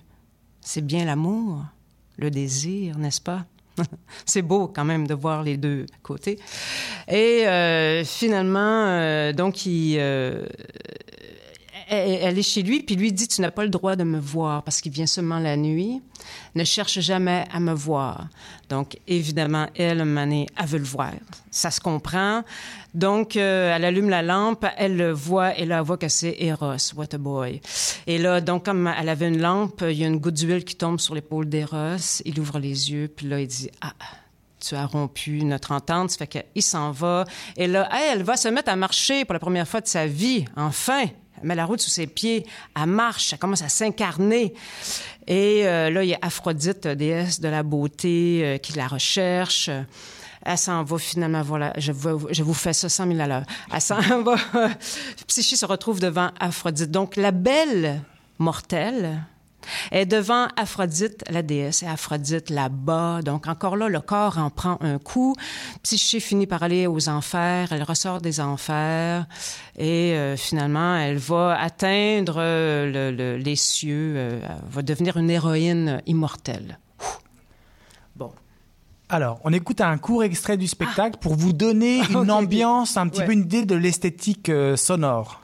c'est 0.60 0.80
bien 0.80 1.04
l'amour, 1.04 1.64
le 2.18 2.30
désir, 2.30 2.98
n'est-ce 2.98 3.20
pas? 3.20 3.46
c'est 4.26 4.42
beau 4.42 4.68
quand 4.68 4.84
même 4.84 5.08
de 5.08 5.14
voir 5.14 5.42
les 5.42 5.56
deux 5.56 5.86
côtés. 6.04 6.38
Et 7.08 7.48
euh, 7.48 8.04
finalement, 8.04 8.86
euh, 8.86 9.32
donc, 9.32 9.66
il, 9.66 9.96
euh, 9.98 10.46
elle, 11.88 12.38
est 12.38 12.42
chez 12.42 12.62
lui, 12.62 12.82
puis 12.82 12.96
lui 12.96 13.12
dit, 13.12 13.28
tu 13.28 13.40
n'as 13.40 13.50
pas 13.50 13.62
le 13.62 13.70
droit 13.70 13.94
de 13.94 14.02
me 14.02 14.18
voir 14.18 14.62
parce 14.64 14.80
qu'il 14.80 14.90
vient 14.90 15.06
seulement 15.06 15.38
la 15.38 15.56
nuit. 15.56 16.02
Ne 16.54 16.64
cherche 16.64 16.98
jamais 17.00 17.44
à 17.52 17.60
me 17.60 17.72
voir. 17.72 18.28
Donc, 18.68 18.98
évidemment, 19.06 19.68
elle, 19.76 20.04
Mané, 20.04 20.48
elle 20.58 20.66
veut 20.66 20.78
le 20.78 20.84
voir. 20.84 21.12
Ça 21.50 21.70
se 21.70 21.80
comprend. 21.80 22.42
Donc, 22.92 23.36
euh, 23.36 23.74
elle 23.74 23.84
allume 23.84 24.08
la 24.08 24.22
lampe, 24.22 24.66
elle 24.76 24.96
le 24.96 25.12
voit, 25.12 25.56
et 25.56 25.64
là, 25.64 25.78
elle 25.78 25.84
voit 25.84 25.98
que 25.98 26.08
c'est 26.08 26.36
Eros. 26.40 26.94
What 26.96 27.14
a 27.14 27.18
boy. 27.18 27.60
Et 28.06 28.18
là, 28.18 28.40
donc, 28.40 28.64
comme 28.64 28.92
elle 28.98 29.08
avait 29.08 29.28
une 29.28 29.40
lampe, 29.40 29.84
il 29.88 29.96
y 29.96 30.04
a 30.04 30.08
une 30.08 30.18
goutte 30.18 30.34
d'huile 30.34 30.64
qui 30.64 30.74
tombe 30.74 30.98
sur 30.98 31.14
l'épaule 31.14 31.48
d'Eros. 31.48 32.22
Il 32.24 32.40
ouvre 32.40 32.58
les 32.58 32.90
yeux, 32.90 33.08
puis 33.14 33.28
là, 33.28 33.40
il 33.40 33.46
dit, 33.46 33.70
ah, 33.80 33.92
tu 34.58 34.74
as 34.74 34.86
rompu 34.86 35.44
notre 35.44 35.70
entente. 35.70 36.10
Ça 36.10 36.18
fait 36.18 36.26
qu'il 36.52 36.62
s'en 36.62 36.90
va. 36.90 37.24
Et 37.56 37.68
là, 37.68 37.88
elle 38.10 38.24
va 38.24 38.36
se 38.36 38.48
mettre 38.48 38.70
à 38.70 38.76
marcher 38.76 39.24
pour 39.24 39.34
la 39.34 39.38
première 39.40 39.68
fois 39.68 39.80
de 39.80 39.86
sa 39.86 40.06
vie, 40.06 40.44
enfin. 40.56 41.04
Met 41.42 41.54
la 41.54 41.64
route 41.64 41.80
sous 41.80 41.90
ses 41.90 42.06
pieds, 42.06 42.46
elle 42.74 42.86
marche, 42.86 43.32
elle 43.32 43.38
commence 43.38 43.62
à 43.62 43.68
s'incarner. 43.68 44.54
Et 45.26 45.66
euh, 45.66 45.90
là, 45.90 46.02
il 46.04 46.08
y 46.10 46.14
a 46.14 46.18
Aphrodite, 46.22 46.86
déesse 46.88 47.40
de 47.40 47.48
la 47.48 47.62
beauté, 47.62 48.40
euh, 48.42 48.58
qui 48.58 48.72
la 48.74 48.86
recherche. 48.88 49.70
Elle 50.48 50.58
s'en 50.58 50.84
va 50.84 50.98
finalement, 50.98 51.42
voilà, 51.42 51.72
je, 51.76 51.90
vous- 51.92 52.28
je 52.30 52.42
vous 52.44 52.54
fais 52.54 52.72
ça 52.72 52.88
100 52.88 53.08
000 53.08 53.20
à 53.20 53.26
l'heure. 53.26 53.42
Elle 53.74 53.80
s'en 53.80 54.00
va. 54.22 54.36
Psyché 55.26 55.56
se 55.56 55.66
retrouve 55.66 55.98
devant 56.00 56.30
Aphrodite. 56.38 56.90
Donc, 56.90 57.16
la 57.16 57.32
belle 57.32 58.00
mortelle 58.38 59.22
est 59.92 60.06
devant 60.06 60.48
Aphrodite, 60.56 61.24
la 61.30 61.42
déesse, 61.42 61.82
et 61.82 61.86
Aphrodite 61.86 62.50
là-bas. 62.50 63.20
Donc, 63.22 63.46
encore 63.46 63.76
là, 63.76 63.88
le 63.88 64.00
corps 64.00 64.38
en 64.38 64.50
prend 64.50 64.78
un 64.80 64.98
coup. 64.98 65.34
Psyché 65.82 66.20
finit 66.20 66.46
par 66.46 66.62
aller 66.62 66.86
aux 66.86 67.08
enfers. 67.08 67.72
Elle 67.72 67.82
ressort 67.82 68.20
des 68.20 68.40
enfers. 68.40 69.26
Et 69.78 70.12
euh, 70.14 70.36
finalement, 70.36 70.96
elle 70.96 71.18
va 71.18 71.58
atteindre 71.60 72.36
euh, 72.38 73.10
le- 73.10 73.16
le- 73.16 73.36
les 73.36 73.56
cieux. 73.56 74.14
euh, 74.16 74.40
elle 74.42 74.56
va 74.70 74.82
devenir 74.82 75.16
une 75.16 75.30
héroïne 75.30 76.00
immortelle. 76.06 76.78
Bon. 78.16 78.30
Alors, 79.08 79.40
on 79.44 79.52
écoute 79.52 79.80
un 79.80 79.98
court 79.98 80.24
extrait 80.24 80.56
du 80.56 80.66
spectacle 80.66 81.18
pour 81.20 81.34
vous 81.34 81.52
donner 81.52 81.98
une 82.10 82.30
Ah. 82.30 82.34
Ambiance, 82.36 82.96
un 82.96 83.08
petit 83.08 83.20
Ouais. 83.20 83.26
peu 83.26 83.32
une 83.32 83.40
idée 83.42 83.64
de 83.64 83.74
l'esthétique 83.74 84.48
euh, 84.48 84.76
sonore. 84.76 85.42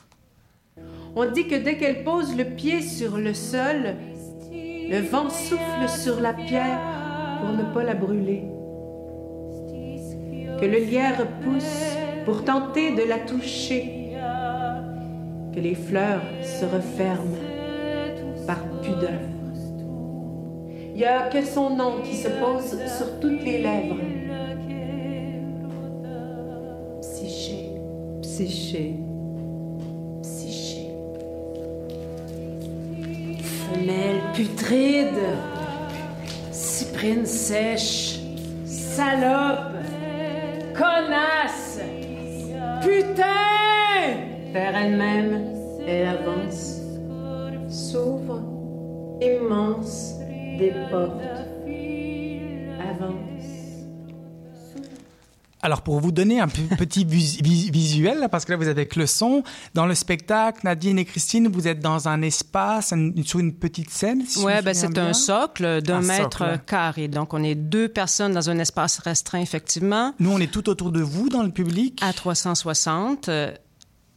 On 1.15 1.31
dit 1.31 1.47
que 1.47 1.55
dès 1.57 1.77
qu'elle 1.77 2.05
pose 2.05 2.35
le 2.35 2.45
pied 2.45 2.81
sur 2.81 3.19
le 3.19 3.35
sol, 3.35 3.97
le 4.93 5.01
vent 5.01 5.31
souffle 5.31 5.89
sur 5.89 6.21
la 6.21 6.35
pierre 6.35 6.79
pour 7.41 7.57
ne 7.57 7.63
pas 7.73 7.83
la 7.83 7.95
brûler. 7.95 8.43
Que 10.61 10.67
le 10.67 10.79
lierre 10.85 11.27
pousse 11.43 11.97
pour 12.27 12.45
tenter 12.45 12.95
de 12.95 13.09
la 13.09 13.19
toucher. 13.19 14.11
Que 15.55 15.61
les 15.61 15.75
fleurs 15.75 16.21
se 16.43 16.67
referment 16.67 17.39
par 18.47 18.59
pudeur. 18.83 19.21
Il 20.95 20.99
n'y 20.99 21.05
a 21.07 21.31
que 21.31 21.43
son 21.43 21.75
nom 21.75 22.03
qui 22.05 22.15
se 22.15 22.29
pose 22.29 22.79
sur 22.99 23.19
toutes 23.19 23.43
les 23.43 23.63
lèvres. 23.63 23.97
Psyché, 27.01 27.71
psyché. 28.21 29.12
Putride, 34.35 35.27
cyprine 36.51 37.27
sèche, 37.27 38.21
salope, 38.65 39.77
connasse, 40.75 41.81
putain! 42.81 43.27
Vers 44.53 44.77
elle-même, 44.77 45.55
elle 45.87 46.07
avance, 46.07 46.81
s'ouvrent, 47.69 48.43
immenses, 49.21 50.15
des 50.59 50.73
portes. 50.91 51.23
Avance. 52.91 53.32
Alors 55.65 55.83
pour 55.83 56.01
vous 56.01 56.11
donner 56.11 56.41
un 56.41 56.49
petit 56.49 57.05
vis- 57.05 57.41
vis- 57.41 57.71
visuel, 57.71 58.19
là, 58.19 58.29
parce 58.29 58.45
que 58.45 58.51
là 58.51 58.59
vous 58.59 58.65
êtes 58.69 58.77
avec 58.77 58.97
le 58.97 59.07
son, 59.07 59.45
dans 59.75 59.87
le 59.87 59.95
spectacle, 59.95 60.61
Nadine 60.65 60.99
et 60.99 61.05
Christine, 61.05 61.47
vous 61.49 61.69
êtes 61.69 61.79
dans 61.79 62.09
un 62.09 62.21
espace, 62.23 62.93
un- 62.93 63.13
sur 63.25 63.39
une 63.39 63.53
petite 63.55 63.91
scène. 63.91 64.25
Si 64.27 64.45
me 64.45 64.61
ben 64.63 64.75
c'est 64.75 64.99
un 64.99 65.13
socle 65.13 65.81
d'un 65.83 65.99
Un 65.99 66.03
mètre 66.03 66.39
socle. 66.39 66.61
carré. 66.67 67.07
Donc, 67.09 67.33
on 67.33 67.43
est 67.45 67.55
deux 67.55 67.89
personnes 67.89 68.33
dans 68.33 68.51
un 68.51 68.59
espace 68.59 68.99
restreint, 68.99 69.41
effectivement, 69.41 70.15
Nous 70.19 70.33
on 70.33 70.39
est 70.41 70.51
tout 70.51 70.69
autour 70.69 70.91
de 70.91 71.01
vous 71.01 71.29
dans 71.29 71.45
le 71.45 71.51
public. 71.51 72.01
à 72.03 72.13
360. 72.13 73.29
euh, 73.29 73.53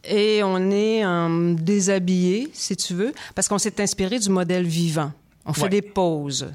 Et 0.08 0.42
on 0.44 0.70
est 0.70 1.04
euh, 1.04 1.54
déshabillé, 1.54 2.48
si 2.52 2.76
tu 2.76 2.94
veux, 2.94 3.12
parce 3.34 3.48
qu'on 3.48 3.58
s'est 3.58 3.80
inspiré 3.80 4.18
du 4.20 4.30
modèle 4.30 4.64
vivant. 4.66 5.10
On 5.44 5.52
fait 5.52 5.62
Ouais. 5.62 5.68
des 5.68 5.82
pauses. 5.82 6.46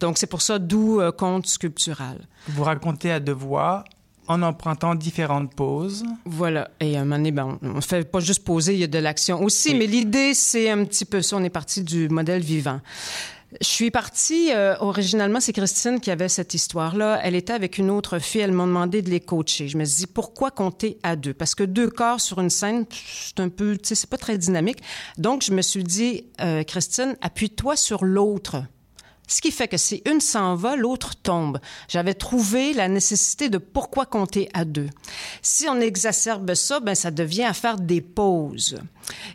Donc, 0.00 0.16
c'est 0.16 0.28
pour 0.28 0.42
ça, 0.42 0.60
d'où 0.60 1.00
euh, 1.00 1.10
conte 1.10 1.46
sculptural. 1.48 2.18
Vous 2.48 2.62
racontez 2.62 3.10
à 3.10 3.18
deux 3.18 3.32
voix 3.32 3.82
en 4.28 4.42
empruntant 4.42 4.94
différentes 4.94 5.54
poses. 5.54 6.04
Voilà. 6.24 6.70
Et 6.80 6.96
à 6.96 7.00
un 7.00 7.04
moment 7.04 7.16
donné, 7.16 7.32
ben, 7.32 7.58
on 7.62 7.74
ne 7.74 7.80
fait 7.80 8.04
pas 8.04 8.20
juste 8.20 8.44
poser, 8.44 8.74
il 8.74 8.80
y 8.80 8.84
a 8.84 8.88
de 8.88 8.98
l'action 8.98 9.42
aussi. 9.42 9.70
Oui. 9.70 9.78
Mais 9.78 9.86
l'idée, 9.86 10.34
c'est 10.34 10.70
un 10.70 10.84
petit 10.84 11.04
peu 11.04 11.22
ça. 11.22 11.36
On 11.36 11.44
est 11.44 11.50
parti 11.50 11.82
du 11.82 12.08
modèle 12.08 12.42
vivant. 12.42 12.80
Je 13.62 13.66
suis 13.66 13.90
partie, 13.90 14.52
euh, 14.52 14.76
originalement, 14.80 15.40
c'est 15.40 15.54
Christine 15.54 16.00
qui 16.00 16.10
avait 16.10 16.28
cette 16.28 16.52
histoire-là. 16.52 17.18
Elle 17.22 17.34
était 17.34 17.54
avec 17.54 17.78
une 17.78 17.88
autre 17.88 18.18
fille, 18.18 18.42
elle 18.42 18.52
m'a 18.52 18.66
demandé 18.66 19.00
de 19.00 19.08
les 19.08 19.20
coacher. 19.20 19.68
Je 19.68 19.78
me 19.78 19.86
suis 19.86 20.00
dit, 20.00 20.06
pourquoi 20.06 20.50
compter 20.50 20.98
à 21.02 21.16
deux? 21.16 21.32
Parce 21.32 21.54
que 21.54 21.64
deux 21.64 21.88
corps 21.88 22.20
sur 22.20 22.40
une 22.40 22.50
scène, 22.50 22.84
c'est 22.90 23.40
un 23.40 23.48
peu, 23.48 23.78
tu 23.78 23.88
sais, 23.88 23.94
c'est 23.94 24.10
pas 24.10 24.18
très 24.18 24.36
dynamique. 24.36 24.80
Donc, 25.16 25.42
je 25.42 25.52
me 25.52 25.62
suis 25.62 25.82
dit, 25.82 26.26
euh, 26.42 26.62
Christine, 26.62 27.16
appuie-toi 27.22 27.76
sur 27.76 28.04
l'autre. 28.04 28.64
Ce 29.28 29.42
qui 29.42 29.52
fait 29.52 29.68
que 29.68 29.76
si 29.76 30.02
une 30.10 30.20
s'en 30.20 30.56
va, 30.56 30.74
l'autre 30.74 31.14
tombe. 31.14 31.60
J'avais 31.86 32.14
trouvé 32.14 32.72
la 32.72 32.88
nécessité 32.88 33.48
de 33.50 33.58
pourquoi 33.58 34.06
compter 34.06 34.48
à 34.54 34.64
deux. 34.64 34.88
Si 35.42 35.68
on 35.68 35.80
exacerbe 35.80 36.54
ça, 36.54 36.80
ben 36.80 36.94
ça 36.94 37.10
devient 37.10 37.44
à 37.44 37.52
faire 37.52 37.76
des 37.76 38.00
pauses. 38.00 38.78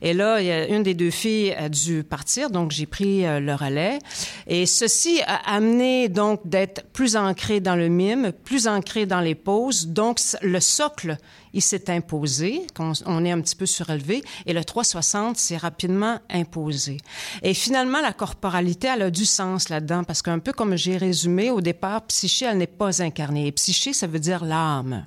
Et 0.01 0.13
là, 0.13 0.67
une 0.67 0.83
des 0.83 0.93
deux 0.93 1.11
filles 1.11 1.51
a 1.53 1.69
dû 1.69 2.03
partir, 2.03 2.49
donc 2.49 2.71
j'ai 2.71 2.85
pris 2.85 3.25
euh, 3.25 3.39
le 3.39 3.55
relais. 3.55 3.99
Et 4.47 4.65
ceci 4.65 5.21
a 5.25 5.55
amené 5.55 6.09
donc 6.09 6.41
d'être 6.45 6.83
plus 6.91 7.15
ancré 7.15 7.59
dans 7.59 7.75
le 7.75 7.87
mime, 7.87 8.31
plus 8.43 8.67
ancré 8.67 9.05
dans 9.05 9.21
les 9.21 9.35
pauses. 9.35 9.87
Donc 9.87 10.19
le 10.41 10.59
socle, 10.59 11.17
il 11.53 11.61
s'est 11.61 11.89
imposé, 11.89 12.65
on 13.05 13.25
est 13.25 13.31
un 13.31 13.41
petit 13.41 13.55
peu 13.55 13.65
surélevé, 13.65 14.23
et 14.45 14.53
le 14.53 14.63
360 14.63 15.37
s'est 15.37 15.57
rapidement 15.57 16.19
imposé. 16.29 16.97
Et 17.43 17.53
finalement, 17.53 18.01
la 18.01 18.13
corporalité, 18.13 18.89
elle 18.93 19.03
a 19.03 19.11
du 19.11 19.25
sens 19.25 19.69
là-dedans, 19.69 20.03
parce 20.03 20.21
qu'un 20.21 20.39
peu 20.39 20.51
comme 20.51 20.75
j'ai 20.75 20.97
résumé, 20.97 21.51
au 21.51 21.61
départ, 21.61 22.01
psyché, 22.07 22.45
elle 22.45 22.57
n'est 22.57 22.67
pas 22.67 23.01
incarnée. 23.01 23.47
Et 23.47 23.51
psyché, 23.51 23.93
ça 23.93 24.07
veut 24.07 24.19
dire 24.19 24.43
l'âme. 24.43 25.05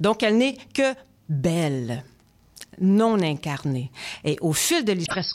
Donc, 0.00 0.22
elle 0.22 0.38
n'est 0.38 0.56
que 0.74 0.94
belle 1.28 2.04
non 2.80 3.20
incarnée. 3.20 3.90
Et 4.24 4.36
au 4.40 4.52
fil 4.52 4.84
de 4.84 4.92
l'histoire, 4.92 5.24